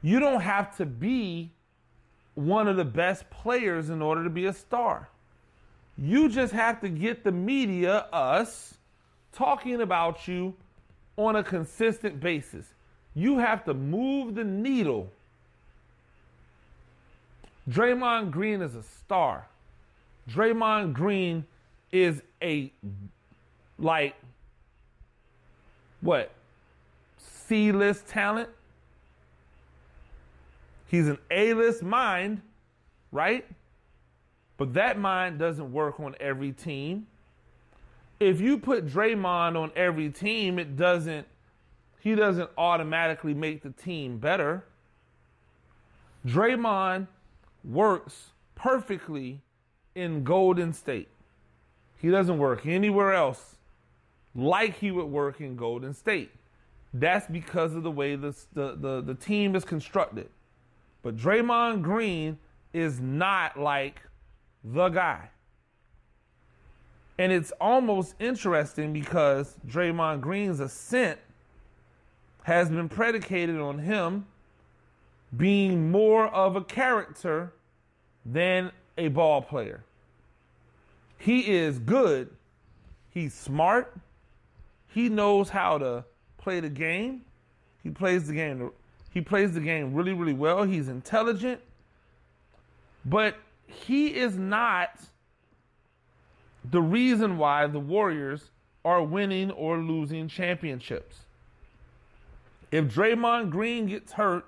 [0.00, 1.50] You don't have to be
[2.34, 5.10] one of the best players in order to be a star.
[5.98, 8.78] You just have to get the media, us,
[9.34, 10.54] talking about you
[11.18, 12.72] on a consistent basis.
[13.14, 15.10] You have to move the needle.
[17.68, 19.46] Draymond Green is a star.
[20.30, 21.46] Draymond Green
[21.92, 22.72] is a
[23.78, 24.14] like
[26.00, 26.32] what
[27.18, 28.48] C list talent.
[30.88, 32.42] He's an A list mind,
[33.12, 33.46] right?
[34.56, 37.06] But that mind doesn't work on every team.
[38.18, 41.26] If you put Draymond on every team, it doesn't
[42.00, 44.64] he doesn't automatically make the team better.
[46.24, 47.08] Draymond
[47.64, 49.40] works perfectly
[49.96, 51.08] in Golden State.
[51.98, 53.56] He doesn't work anywhere else
[54.34, 56.30] like he would work in Golden State.
[56.92, 60.28] That's because of the way the, the, the team is constructed.
[61.02, 62.38] But Draymond Green
[62.72, 64.02] is not like
[64.62, 65.30] the guy.
[67.18, 71.18] And it's almost interesting because Draymond Green's ascent
[72.42, 74.26] has been predicated on him
[75.36, 77.52] being more of a character
[78.24, 79.82] than a ball player.
[81.18, 82.30] He is good.
[83.10, 83.96] He's smart.
[84.88, 86.04] He knows how to
[86.38, 87.22] play the game.
[87.82, 88.70] He plays the game.
[89.12, 90.64] He plays the game really, really well.
[90.64, 91.60] He's intelligent.
[93.04, 95.00] But he is not
[96.70, 98.50] the reason why the Warriors
[98.84, 101.16] are winning or losing championships.
[102.70, 104.44] If Draymond Green gets hurt,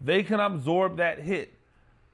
[0.00, 1.52] they can absorb that hit.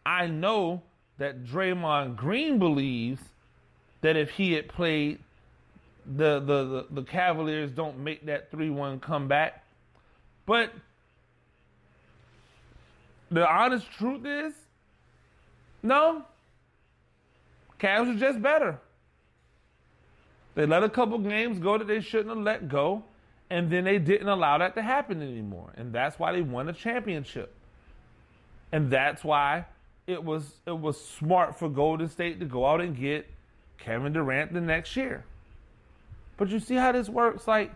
[0.05, 0.83] I know
[1.21, 3.21] that Draymond Green believes
[4.01, 5.19] that if he had played,
[6.07, 9.63] the the the, the Cavaliers don't make that three one comeback.
[10.47, 10.73] But
[13.31, 14.55] the honest truth is,
[15.83, 16.25] no.
[17.79, 18.81] Cavs are just better.
[20.55, 23.05] They let a couple games go that they shouldn't have let go,
[23.51, 25.71] and then they didn't allow that to happen anymore.
[25.77, 27.55] And that's why they won a championship.
[28.73, 29.67] And that's why
[30.11, 33.27] it was it was smart for Golden State to go out and get
[33.79, 35.25] Kevin Durant the next year.
[36.37, 37.47] But you see how this works?
[37.47, 37.73] Like,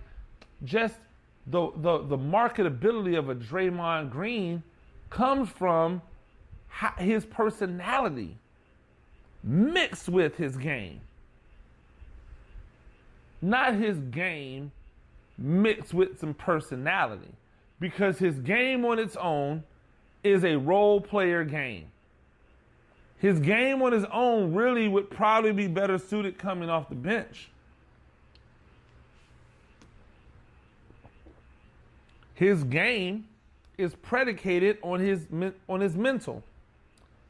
[0.65, 0.97] just
[1.47, 4.63] the the the marketability of a Draymond Green
[5.11, 6.03] comes from
[6.99, 8.37] his personality
[9.43, 11.01] mixed with his game.
[13.41, 14.73] Not his game
[15.37, 17.33] mixed with some personality.
[17.81, 19.65] Because his game on its own
[20.23, 21.87] is a role player game.
[23.19, 27.49] His game on his own really would probably be better suited coming off the bench.
[32.35, 33.27] His game
[33.79, 35.27] is predicated on his
[35.69, 36.43] on his mental.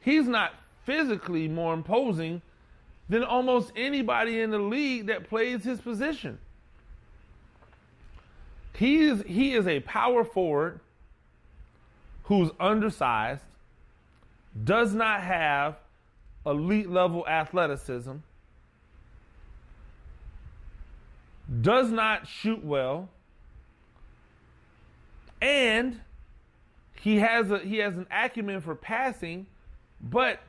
[0.01, 0.53] he's not
[0.85, 2.41] physically more imposing
[3.09, 6.37] than almost anybody in the league that plays his position.
[8.73, 10.79] He is, he is a power forward
[12.23, 13.43] who's undersized,
[14.63, 15.75] does not have
[16.45, 18.13] elite level athleticism,
[21.61, 23.09] does not shoot well,
[25.41, 25.99] and
[27.01, 29.45] he has a he has an acumen for passing,
[30.01, 30.39] but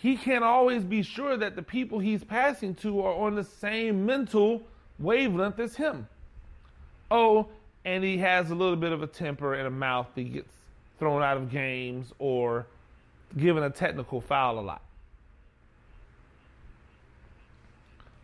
[0.00, 4.06] he can't always be sure that the people he's passing to are on the same
[4.06, 4.62] mental
[4.98, 6.06] wavelength as him.
[7.10, 7.48] Oh,
[7.84, 10.52] and he has a little bit of a temper and a mouth that gets
[10.98, 12.66] thrown out of games or
[13.36, 14.82] given a technical foul a lot.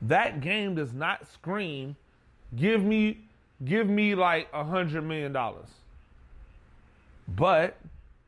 [0.03, 1.97] That game does not scream,
[2.57, 3.19] give me
[3.65, 5.69] give me like a hundred million dollars.
[7.29, 7.79] But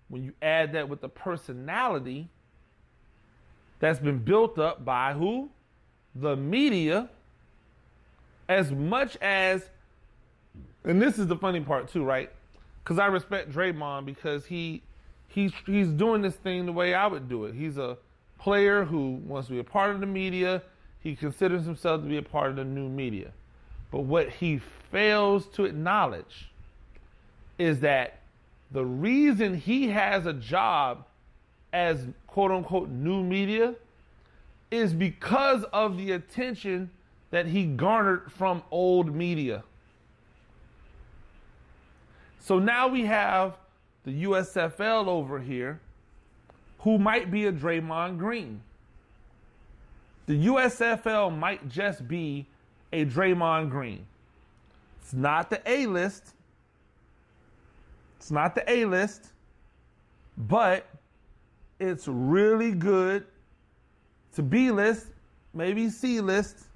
[0.08, 2.28] when you add that with the personality
[3.78, 5.50] that's been built up by who?
[6.14, 7.10] The media.
[8.48, 9.68] As much as,
[10.84, 12.30] and this is the funny part too, right?
[12.82, 14.82] Because I respect Draymond because he
[15.28, 17.54] he's he's doing this thing the way I would do it.
[17.54, 17.96] He's a
[18.38, 20.62] player who wants to be a part of the media.
[21.00, 23.32] He considers himself to be a part of the new media.
[23.90, 24.60] But what he
[24.90, 26.50] fails to acknowledge
[27.58, 28.20] is that
[28.70, 31.04] the reason he has a job
[31.72, 33.74] as quote unquote new media
[34.70, 36.90] is because of the attention
[37.30, 39.62] that he garnered from old media.
[42.40, 43.56] So now we have
[44.06, 45.80] the USFL over here
[46.78, 48.62] who might be a Draymond Green.
[50.26, 52.46] The USFL might just be
[52.92, 54.06] a Draymond Green.
[55.02, 56.34] It's not the A list.
[58.16, 59.32] It's not the A list,
[60.38, 60.86] but
[61.80, 63.26] it's really good
[64.34, 65.08] to B list,
[65.52, 66.66] maybe C list,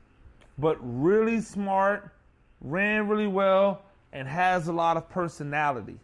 [0.59, 2.13] but really smart,
[2.61, 5.99] ran really well, and has a lot of personality.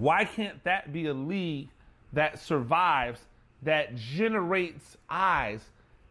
[0.00, 1.68] Why can't that be a league
[2.14, 3.20] that survives,
[3.64, 5.60] that generates eyes,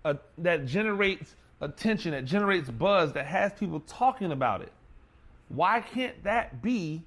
[0.05, 4.71] uh, that generates attention, that generates buzz, that has people talking about it?
[5.47, 7.01] Why can't that be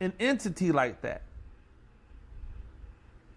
[0.00, 1.22] an entity like that?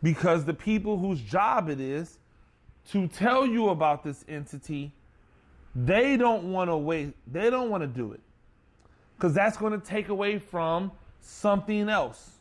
[0.03, 2.17] Because the people whose job it is
[2.89, 4.91] to tell you about this entity,
[5.73, 8.19] they don't want to wait, they don't want to do it.
[9.15, 12.34] Because that's going to take away from something else.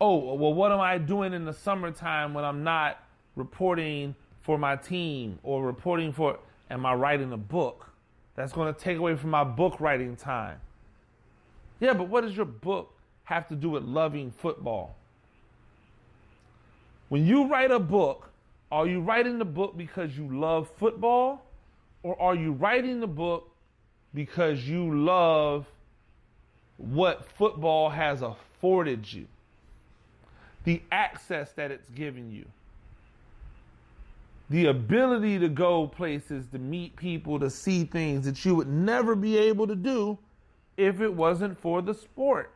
[0.00, 3.02] Oh, well, what am I doing in the summertime when I'm not
[3.34, 6.38] reporting for my team or reporting for,
[6.70, 7.88] am I writing a book?
[8.34, 10.60] That's going to take away from my book writing time.
[11.80, 12.92] Yeah, but what does your book
[13.24, 14.94] have to do with loving football?
[17.08, 18.30] When you write a book,
[18.70, 21.42] are you writing the book because you love football?
[22.02, 23.50] Or are you writing the book
[24.12, 25.66] because you love
[26.76, 29.26] what football has afforded you?
[30.66, 32.44] The access that it's given you.
[34.50, 39.14] The ability to go places, to meet people, to see things that you would never
[39.14, 40.18] be able to do
[40.76, 42.50] if it wasn't for the sport.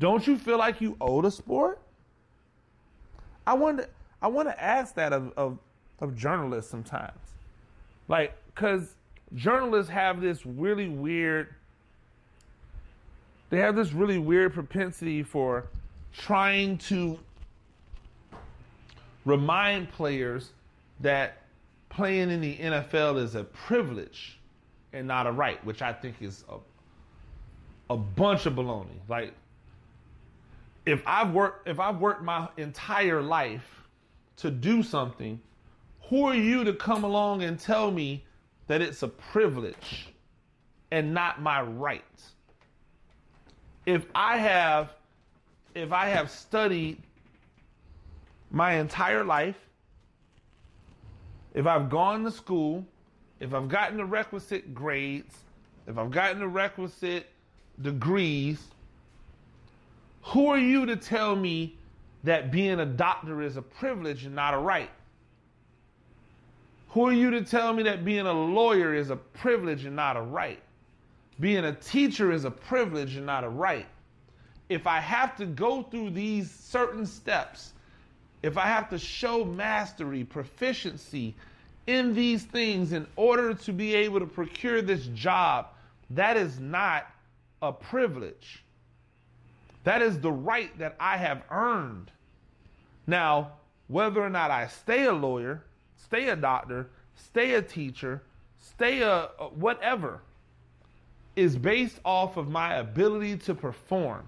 [0.00, 1.80] Don't you feel like you owe the sport?
[3.46, 3.86] I wonder.
[4.22, 5.58] I want to ask that of, of,
[6.00, 7.18] of journalists sometimes,
[8.08, 8.94] like because
[9.34, 11.54] journalists have this really weird.
[13.50, 15.66] They have this really weird propensity for
[16.18, 17.18] trying to
[19.24, 20.52] remind players
[21.00, 21.42] that
[21.88, 24.38] playing in the NFL is a privilege
[24.92, 26.56] and not a right, which I think is a,
[27.92, 28.98] a bunch of baloney.
[29.08, 29.34] Like
[30.86, 33.82] if I've worked if I've worked my entire life
[34.36, 35.40] to do something,
[36.02, 38.24] who are you to come along and tell me
[38.68, 40.08] that it's a privilege
[40.90, 42.02] and not my right?
[43.84, 44.90] If I have
[45.76, 47.02] if I have studied
[48.50, 49.58] my entire life,
[51.52, 52.84] if I've gone to school,
[53.40, 55.36] if I've gotten the requisite grades,
[55.86, 57.26] if I've gotten the requisite
[57.82, 58.62] degrees,
[60.22, 61.76] who are you to tell me
[62.24, 64.90] that being a doctor is a privilege and not a right?
[66.88, 70.16] Who are you to tell me that being a lawyer is a privilege and not
[70.16, 70.62] a right?
[71.38, 73.86] Being a teacher is a privilege and not a right.
[74.68, 77.72] If I have to go through these certain steps,
[78.42, 81.34] if I have to show mastery, proficiency
[81.86, 85.68] in these things in order to be able to procure this job,
[86.10, 87.06] that is not
[87.62, 88.62] a privilege.
[89.84, 92.10] That is the right that I have earned.
[93.06, 93.52] Now,
[93.86, 95.62] whether or not I stay a lawyer,
[95.96, 98.22] stay a doctor, stay a teacher,
[98.58, 100.20] stay a, whatever,
[101.36, 104.26] is based off of my ability to perform.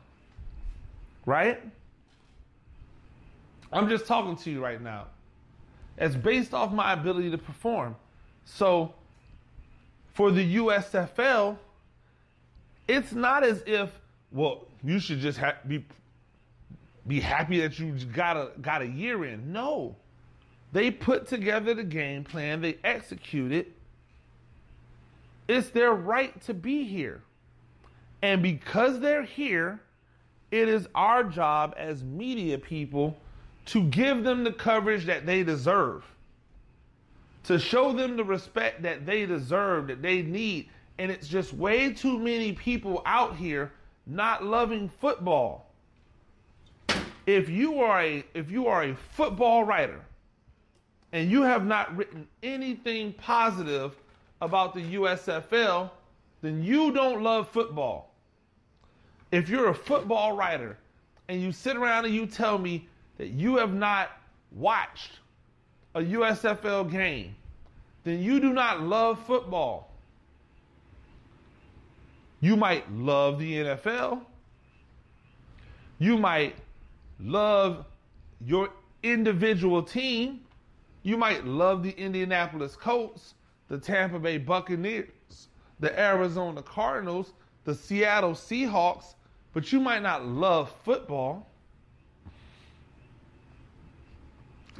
[1.28, 1.60] Right?
[3.70, 5.08] I'm just talking to you right now.
[5.98, 7.96] It's based off my ability to perform.
[8.46, 8.94] So
[10.14, 11.58] for the USFL,
[12.88, 13.90] it's not as if,
[14.32, 15.84] well, you should just ha- be
[17.06, 19.52] be happy that you got a got a year in.
[19.52, 19.96] No.
[20.72, 23.70] They put together the game plan, they execute it.
[25.46, 27.20] It's their right to be here.
[28.22, 29.82] And because they're here,
[30.50, 33.16] it is our job as media people
[33.66, 36.04] to give them the coverage that they deserve,
[37.44, 40.68] to show them the respect that they deserve, that they need.
[40.98, 43.72] And it's just way too many people out here
[44.06, 45.70] not loving football.
[47.26, 50.00] If you are a if you are a football writer
[51.12, 53.94] and you have not written anything positive
[54.40, 55.90] about the USFL,
[56.40, 58.07] then you don't love football.
[59.30, 60.78] If you're a football writer
[61.28, 62.86] and you sit around and you tell me
[63.18, 64.10] that you have not
[64.52, 65.20] watched
[65.94, 67.34] a USFL game,
[68.04, 69.90] then you do not love football.
[72.40, 74.20] You might love the NFL.
[75.98, 76.54] You might
[77.20, 77.84] love
[78.46, 78.70] your
[79.02, 80.40] individual team.
[81.02, 83.34] You might love the Indianapolis Colts,
[83.68, 85.48] the Tampa Bay Buccaneers,
[85.80, 87.32] the Arizona Cardinals,
[87.64, 89.14] the Seattle Seahawks,
[89.58, 91.44] but you might not love football.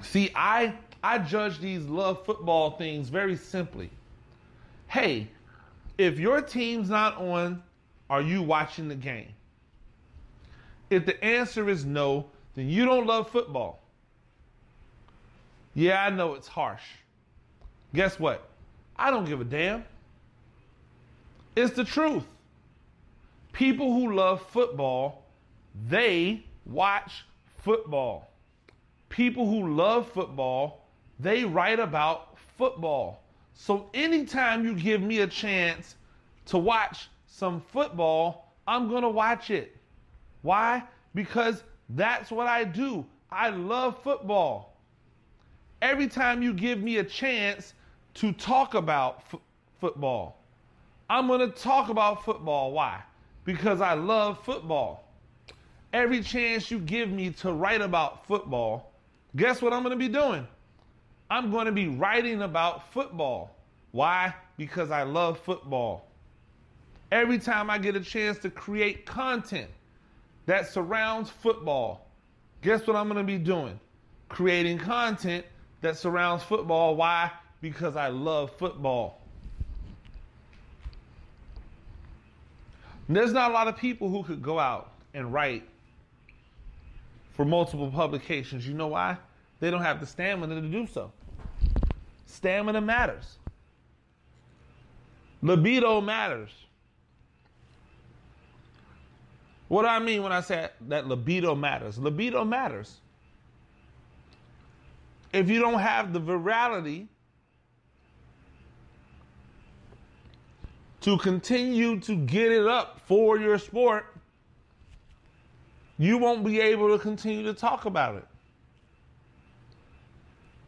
[0.03, 0.73] See, I
[1.03, 3.91] I judge these love football things very simply.
[4.87, 5.27] Hey,
[5.99, 7.61] if your team's not on,
[8.09, 9.33] are you watching the game?
[10.91, 13.83] If the answer is no, then you don't love football.
[15.75, 16.85] Yeah, I know it's harsh.
[17.95, 18.49] Guess what?
[18.97, 19.85] I don't give a damn.
[21.57, 22.23] It's the truth.
[23.59, 25.27] People who love football,
[25.89, 27.25] they watch
[27.59, 28.29] football
[29.09, 30.87] people who love football,
[31.19, 33.23] they write about football.
[33.55, 35.97] So anytime you give me a chance
[36.47, 39.77] to watch some football, I'm going to watch it.
[40.43, 40.85] Why?
[41.15, 43.05] Because that's what I do.
[43.31, 44.77] I love football.
[45.83, 47.75] Every time you give me a chance
[48.15, 49.41] to talk about f-
[49.81, 50.41] football,
[51.11, 52.73] I'm going to talk about football.
[52.73, 53.03] Why?
[53.49, 55.11] Because I love football.
[55.95, 58.93] Every chance you give me to write about football,
[59.37, 60.47] Guess what I'm going to be doing?
[61.31, 63.57] I'm going to be writing about football.
[63.93, 64.35] Why?
[64.59, 66.11] Because I love football.
[67.11, 69.71] Every time I get a chance to create content
[70.45, 72.07] that surrounds football,
[72.61, 73.81] guess what I'm going to be doing?
[74.29, 75.47] Creating content
[75.81, 76.97] that surrounds football.
[76.97, 77.31] Why?
[77.63, 79.18] Because I love football.
[83.09, 85.65] There's not a lot of people who could go out and write
[87.33, 88.67] for multiple publications.
[88.67, 89.17] You know why?
[89.61, 91.13] They don't have the stamina to do so.
[92.27, 93.39] Stamina matters.
[95.43, 96.51] Libido matters.
[99.69, 101.99] What do I mean when I say that libido matters?
[101.99, 102.97] Libido matters.
[105.33, 107.07] If you don't have the virality
[111.01, 114.07] to continue to get it up for your sport,
[115.99, 118.27] you won't be able to continue to talk about it.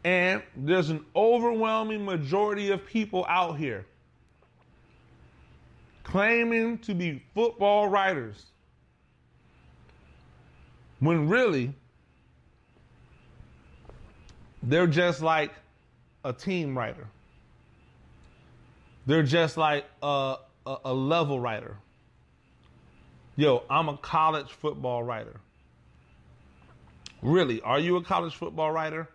[0.03, 3.85] And there's an overwhelming majority of people out here
[6.03, 8.47] claiming to be football writers
[10.99, 11.73] when really
[14.63, 15.51] they're just like
[16.23, 17.07] a team writer.
[19.11, 21.75] They're just like a, a, a level writer.
[23.35, 25.41] Yo, I'm a college football writer.
[27.21, 29.09] Really, are you a college football writer?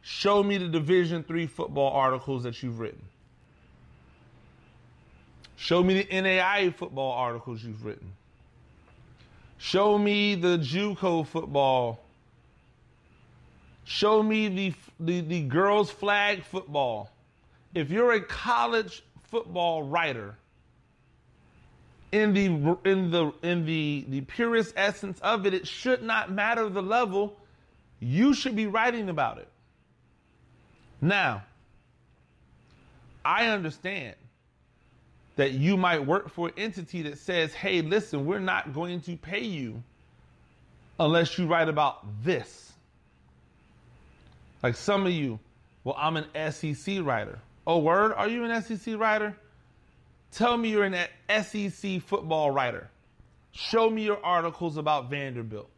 [0.00, 3.02] Show me the Division 3 football articles that you've written.
[5.56, 8.12] Show me the NAIA football articles you've written.
[9.58, 12.00] Show me the JUCO football.
[13.84, 17.10] Show me the, the, the girls flag football.
[17.74, 20.36] If you're a college football writer,
[22.12, 26.68] in the in the in the the purest essence of it, it should not matter
[26.68, 27.36] the level.
[28.00, 29.48] You should be writing about it.
[31.00, 31.44] Now,
[33.24, 34.14] I understand
[35.36, 39.16] that you might work for an entity that says, "Hey, listen, we're not going to
[39.16, 39.82] pay you
[40.98, 42.72] unless you write about this."
[44.62, 45.38] Like some of you,
[45.84, 47.38] well, I'm an SEC writer.
[47.66, 48.12] Oh, word?
[48.12, 49.36] Are you an SEC writer?
[50.30, 51.06] Tell me you're an
[51.42, 52.88] SEC football writer.
[53.52, 55.70] Show me your articles about Vanderbilt.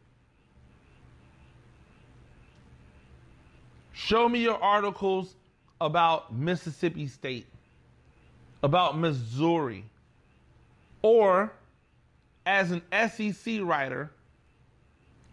[3.93, 5.35] Show me your articles
[5.81, 7.47] about Mississippi State,
[8.63, 9.85] about Missouri,
[11.01, 11.51] or
[12.45, 14.11] as an SEC writer,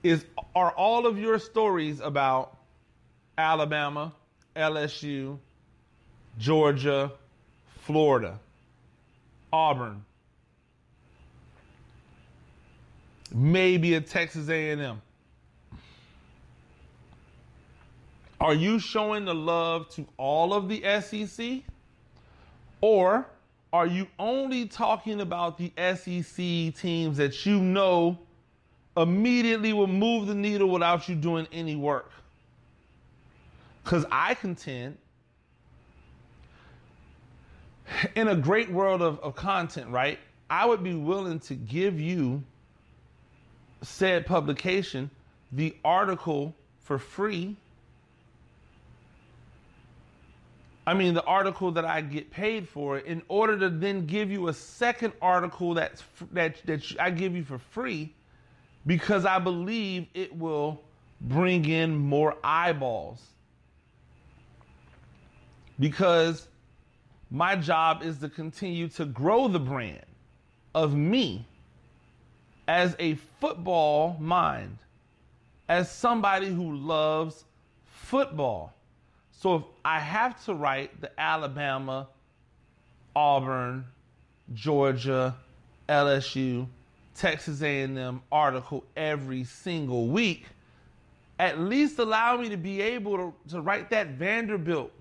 [0.03, 2.57] is are all of your stories about
[3.37, 4.13] Alabama,
[4.55, 5.39] LSU,
[6.39, 7.12] Georgia,
[7.82, 8.39] Florida,
[9.53, 10.05] Auburn,
[13.32, 15.01] maybe a Texas A&M.
[18.39, 21.62] Are you showing the love to all of the SEC?
[22.80, 23.26] Or
[23.72, 26.37] are you only talking about the SEC
[26.80, 28.18] teams that you know
[28.97, 32.11] immediately will move the needle without you doing any work?
[33.82, 34.99] Because I contend
[38.14, 40.18] in a great world of, of content, right?
[40.49, 42.43] I would be willing to give you
[43.82, 45.11] said publication
[45.53, 47.57] the article for free
[50.87, 54.47] I mean, the article that I get paid for, in order to then give you
[54.49, 58.14] a second article that's that that I give you for free,
[58.87, 60.80] because I believe it will
[61.20, 63.20] bring in more eyeballs.
[65.80, 66.47] Because
[67.31, 70.05] my job is to continue to grow the brand
[70.74, 71.45] of me
[72.68, 74.79] as a football mind,
[75.68, 77.45] as somebody who loves
[77.85, 78.72] football.
[79.33, 82.09] So if I have to write the Alabama,
[83.14, 83.85] Auburn,
[84.55, 85.35] Georgia,
[85.89, 86.66] LSU,
[87.14, 90.47] Texas A&M article every single week,
[91.39, 94.93] at least allow me to be able to, to write that Vanderbilt,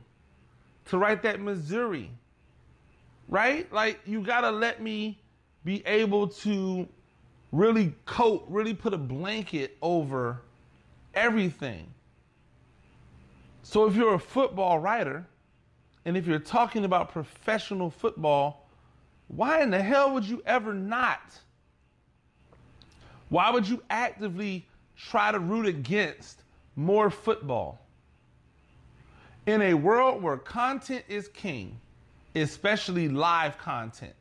[0.85, 2.09] to write that Missouri,
[3.27, 3.71] right?
[3.71, 5.19] Like you gotta let me
[5.63, 6.87] be able to
[7.51, 10.41] really coat, really put a blanket over
[11.13, 11.87] everything.
[13.63, 15.25] So if you're a football writer,
[16.05, 18.67] and if you're talking about professional football,
[19.27, 21.39] why in the hell would you ever not?
[23.29, 26.43] Why would you actively try to root against
[26.75, 27.84] more football?
[29.45, 31.79] In a world where content is king,
[32.35, 34.15] especially live content,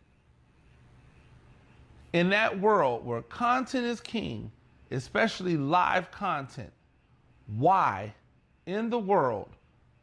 [2.12, 4.50] in that world where content is king,
[4.90, 6.72] especially live content,
[7.46, 8.14] why
[8.66, 9.48] in the world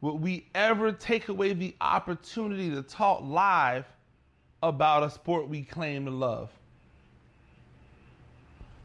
[0.00, 3.86] would we ever take away the opportunity to talk live
[4.62, 6.50] about a sport we claim to love?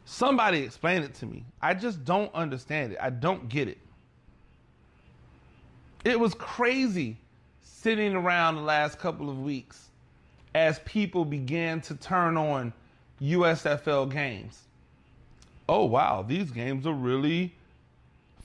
[0.04, 1.44] Somebody explain it to me.
[1.60, 2.98] I just don't understand it.
[3.00, 3.78] I don't get it.
[6.08, 7.16] It was crazy
[7.62, 9.88] sitting around the last couple of weeks
[10.54, 12.72] as people began to turn on
[13.20, 14.62] USFL games.
[15.68, 17.54] Oh, wow, these games are really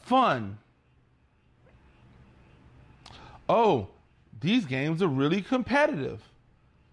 [0.04, 0.58] fun
[3.50, 3.88] oh,
[4.42, 6.22] these games are really competitive.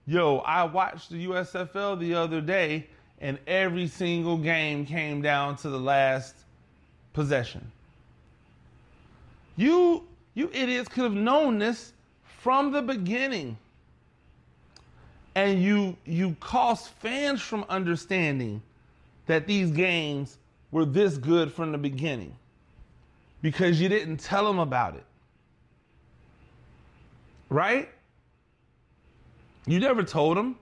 [0.07, 2.87] Yo, I watched the USFL the other day,
[3.21, 6.35] and every single game came down to the last
[7.13, 7.71] possession.
[9.57, 10.05] You,
[10.41, 11.93] you idiots could have known this
[12.39, 13.59] from the beginning.
[15.35, 18.63] And you, you cost fans from understanding
[19.27, 20.39] that these games
[20.71, 22.35] were this good from the beginning
[23.43, 25.05] because you didn't tell them about it.
[27.51, 27.91] Right?
[29.67, 30.57] You never told them.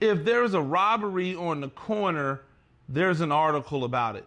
[0.00, 2.40] If there's a robbery on the corner,
[2.88, 4.26] there's an article about it.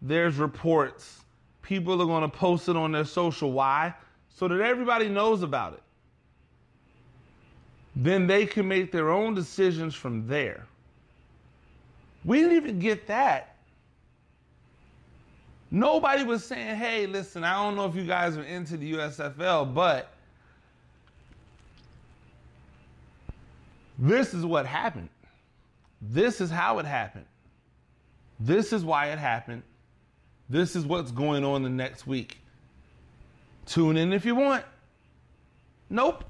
[0.00, 1.24] There's reports.
[1.66, 3.52] People are going to post it on their social.
[3.52, 3.94] Why?
[4.28, 5.82] So that everybody knows about it.
[7.96, 10.66] Then they can make their own decisions from there.
[12.24, 13.56] We didn't even get that
[15.70, 19.74] Nobody was saying, hey, listen, I don't know if you guys are into the USFL,
[19.74, 20.12] but
[23.98, 25.08] this is what happened.
[26.00, 27.26] This is how it happened.
[28.38, 29.62] This is why it happened.
[30.48, 32.38] This is what's going on the next week.
[33.66, 34.64] Tune in if you want.
[35.90, 36.24] Nope.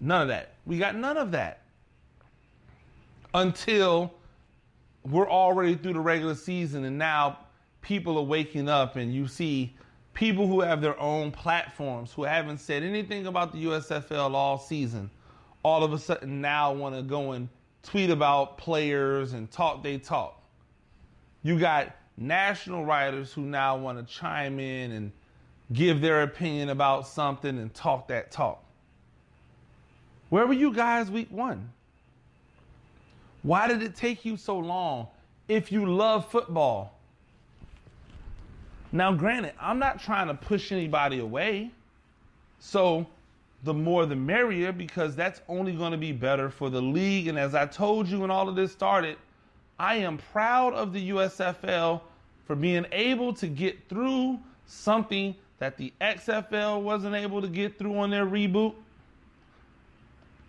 [0.00, 0.54] None of that.
[0.66, 1.60] We got none of that.
[3.34, 4.12] Until
[5.04, 7.38] we're already through the regular season and now
[7.80, 9.74] people are waking up and you see
[10.14, 15.10] people who have their own platforms who haven't said anything about the USFL all season
[15.64, 17.48] all of a sudden now want to go and
[17.82, 20.40] tweet about players and talk they talk.
[21.42, 25.12] You got national writers who now want to chime in and
[25.72, 28.62] give their opinion about something and talk that talk.
[30.28, 31.72] Where were you guys week one?
[33.42, 35.08] Why did it take you so long
[35.48, 36.98] if you love football?
[38.92, 41.70] Now, granted, I'm not trying to push anybody away.
[42.60, 43.06] So,
[43.64, 47.28] the more the merrier because that's only going to be better for the league.
[47.28, 49.16] And as I told you when all of this started,
[49.78, 52.00] I am proud of the USFL
[52.46, 57.98] for being able to get through something that the XFL wasn't able to get through
[57.98, 58.74] on their reboot,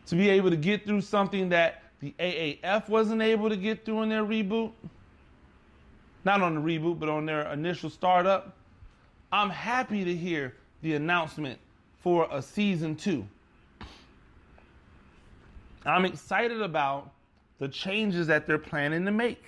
[0.08, 4.00] to be able to get through something that the AAF wasn't able to get through
[4.00, 4.72] on their reboot.
[6.26, 8.56] Not on the reboot, but on their initial startup.
[9.32, 11.60] I'm happy to hear the announcement
[12.00, 13.26] for a season two.
[15.86, 17.13] I'm excited about
[17.64, 19.42] the changes that they're planning to make.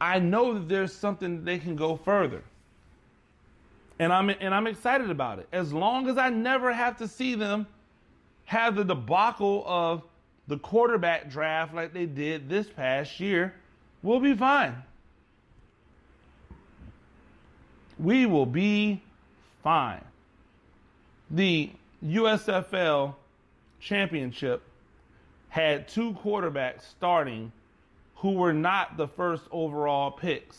[0.00, 2.42] I know that there's something that they can go further.
[3.98, 5.48] And I'm and I'm excited about it.
[5.52, 7.66] As long as I never have to see them
[8.46, 10.02] have the debacle of
[10.48, 13.54] the quarterback draft like they did this past year,
[14.02, 14.82] we'll be fine.
[17.98, 19.02] We will be
[19.62, 20.04] fine.
[21.30, 21.70] The
[22.02, 23.14] USFL
[23.78, 24.62] championship
[25.56, 27.50] had two quarterbacks starting
[28.16, 30.58] who were not the first overall picks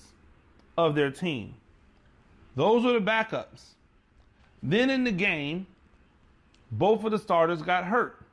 [0.76, 1.54] of their team.
[2.56, 3.74] Those were the backups.
[4.64, 5.68] Then in the game,
[6.72, 8.26] both of the starters got hurt.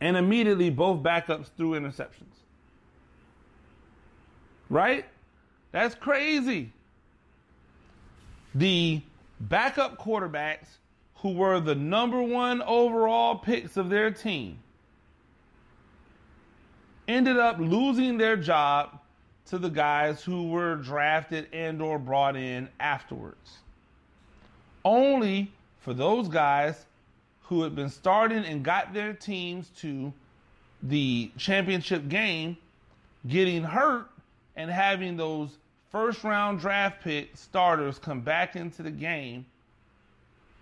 [0.00, 2.34] And immediately both backups threw interceptions.
[4.68, 5.04] Right?
[5.70, 6.72] That's crazy
[8.56, 9.00] the
[9.38, 10.78] backup quarterbacks
[11.14, 14.58] who were the number one overall picks of their team
[17.10, 18.98] ended up losing their job
[19.46, 23.58] to the guys who were drafted and or brought in afterwards
[24.84, 25.50] only
[25.80, 26.86] for those guys
[27.42, 30.12] who had been starting and got their teams to
[30.82, 32.56] the championship game
[33.28, 34.06] getting hurt
[34.56, 35.58] and having those
[35.90, 39.44] first round draft pick starters come back into the game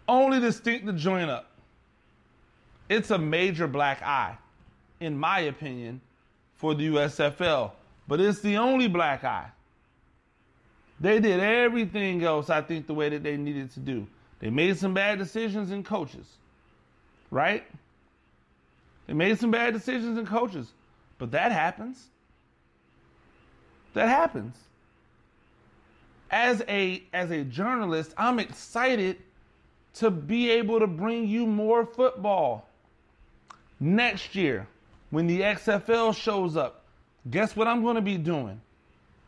[0.09, 1.51] only to stink the joint up.
[2.89, 4.39] It's a major black eye,
[5.01, 6.01] in my opinion,
[6.59, 7.73] for the USFL.
[8.07, 9.51] But it's the only black eye.
[11.01, 14.07] They did everything else, I think, the way that they needed to do.
[14.41, 16.27] They made some bad decisions in coaches,
[17.31, 17.65] right?
[19.07, 20.73] They made some bad decisions in coaches.
[21.19, 22.05] But that happens.
[23.95, 24.55] That happens
[26.31, 29.17] as a as a journalist, I'm excited
[29.95, 32.69] to be able to bring you more football.
[33.81, 34.67] Next year,
[35.11, 36.85] when the XFL shows up,
[37.31, 38.61] guess what I'm going to be doing?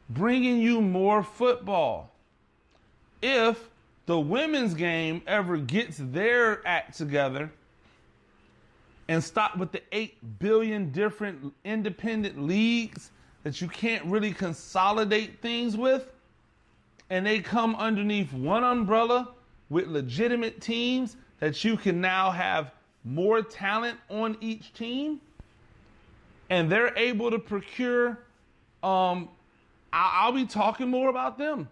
[0.09, 2.11] Bringing you more football.
[3.23, 3.69] If
[4.07, 7.51] the women's game ever gets their act together
[9.09, 13.11] and stop with the 8 billion different independent leagues
[13.45, 16.11] that you can't really consolidate things with,
[17.09, 19.31] and they come underneath one umbrella
[19.69, 22.73] with legitimate teams that you can now have
[23.05, 25.21] more talent on each team
[26.51, 28.19] and they're able to procure
[28.83, 29.29] um,
[29.93, 31.69] I'll be talking more about them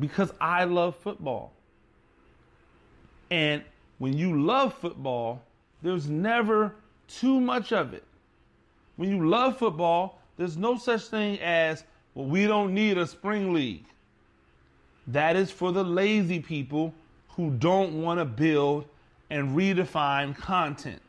[0.00, 1.52] because I love football.
[3.30, 3.62] And
[3.98, 5.42] when you love football,
[5.82, 6.74] there's never
[7.08, 8.04] too much of it.
[8.96, 11.84] When you love football, there's no such thing as
[12.14, 13.86] well, we don't need a spring league.
[15.06, 16.92] That is for the lazy people
[17.30, 18.86] who don't want to build
[19.30, 21.00] and redefine content.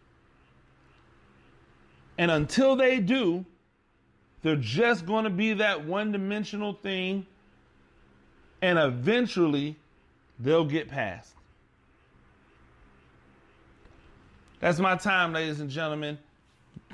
[2.18, 3.46] And until they do,
[4.42, 7.26] they're just going to be that one dimensional thing,
[8.62, 9.76] and eventually
[10.40, 11.32] they'll get past.
[14.60, 16.18] That's my time, ladies and gentlemen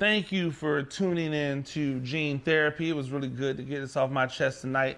[0.00, 2.88] thank you for tuning in to Gene Therapy.
[2.88, 4.96] It was really good to get this off my chest tonight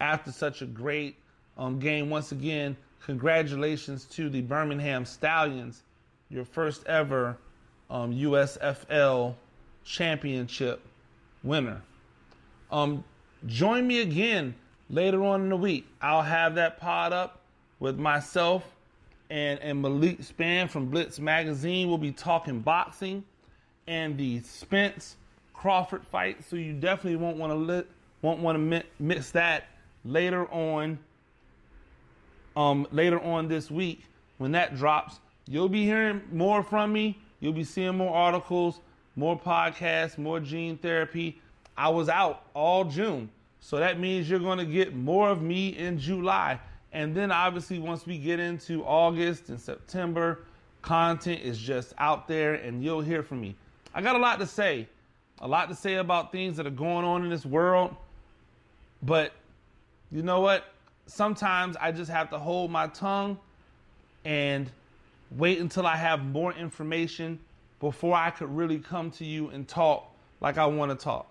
[0.00, 1.16] after such a great
[1.58, 2.08] um, game.
[2.08, 5.82] Once again, congratulations to the Birmingham Stallions,
[6.30, 7.36] your first ever
[7.90, 9.34] um, USFL
[9.90, 10.80] championship
[11.42, 11.82] winner.
[12.70, 13.04] Um,
[13.46, 14.54] join me again
[14.88, 15.86] later on in the week.
[16.00, 17.40] I'll have that pod up
[17.80, 18.64] with myself
[19.30, 21.88] and, and Malik Span from Blitz Magazine.
[21.88, 23.24] We'll be talking boxing
[23.86, 25.16] and the Spence
[25.54, 26.44] Crawford fight.
[26.48, 27.86] So you definitely won't want to
[28.22, 29.68] won't want to miss that
[30.04, 30.98] later on.
[32.56, 34.02] Um, later on this week
[34.38, 37.18] when that drops, you'll be hearing more from me.
[37.40, 38.80] You'll be seeing more articles,
[39.16, 41.40] more podcasts, more gene therapy.
[41.76, 43.30] I was out all June.
[43.60, 46.58] So that means you're going to get more of me in July.
[46.92, 50.40] And then obviously, once we get into August and September,
[50.82, 53.54] content is just out there and you'll hear from me.
[53.94, 54.88] I got a lot to say,
[55.40, 57.94] a lot to say about things that are going on in this world.
[59.02, 59.32] But
[60.10, 60.64] you know what?
[61.06, 63.38] Sometimes I just have to hold my tongue
[64.24, 64.70] and
[65.36, 67.38] wait until I have more information
[67.80, 71.26] before I could really come to you and talk like I want to talk.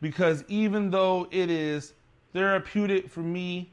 [0.00, 1.94] Because even though it is
[2.32, 3.70] therapeutic for me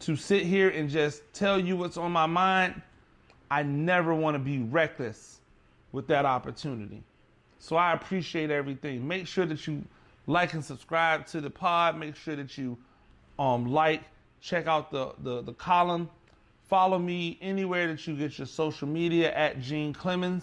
[0.00, 2.80] to sit here and just tell you what's on my mind,
[3.50, 5.40] I never want to be reckless
[5.92, 7.02] with that opportunity.
[7.58, 9.08] So I appreciate everything.
[9.08, 9.82] Make sure that you
[10.26, 11.98] like and subscribe to the pod.
[11.98, 12.76] Make sure that you
[13.38, 14.02] um, like,
[14.40, 16.10] check out the, the, the column.
[16.68, 20.42] Follow me anywhere that you get your social media at Gene Clemons.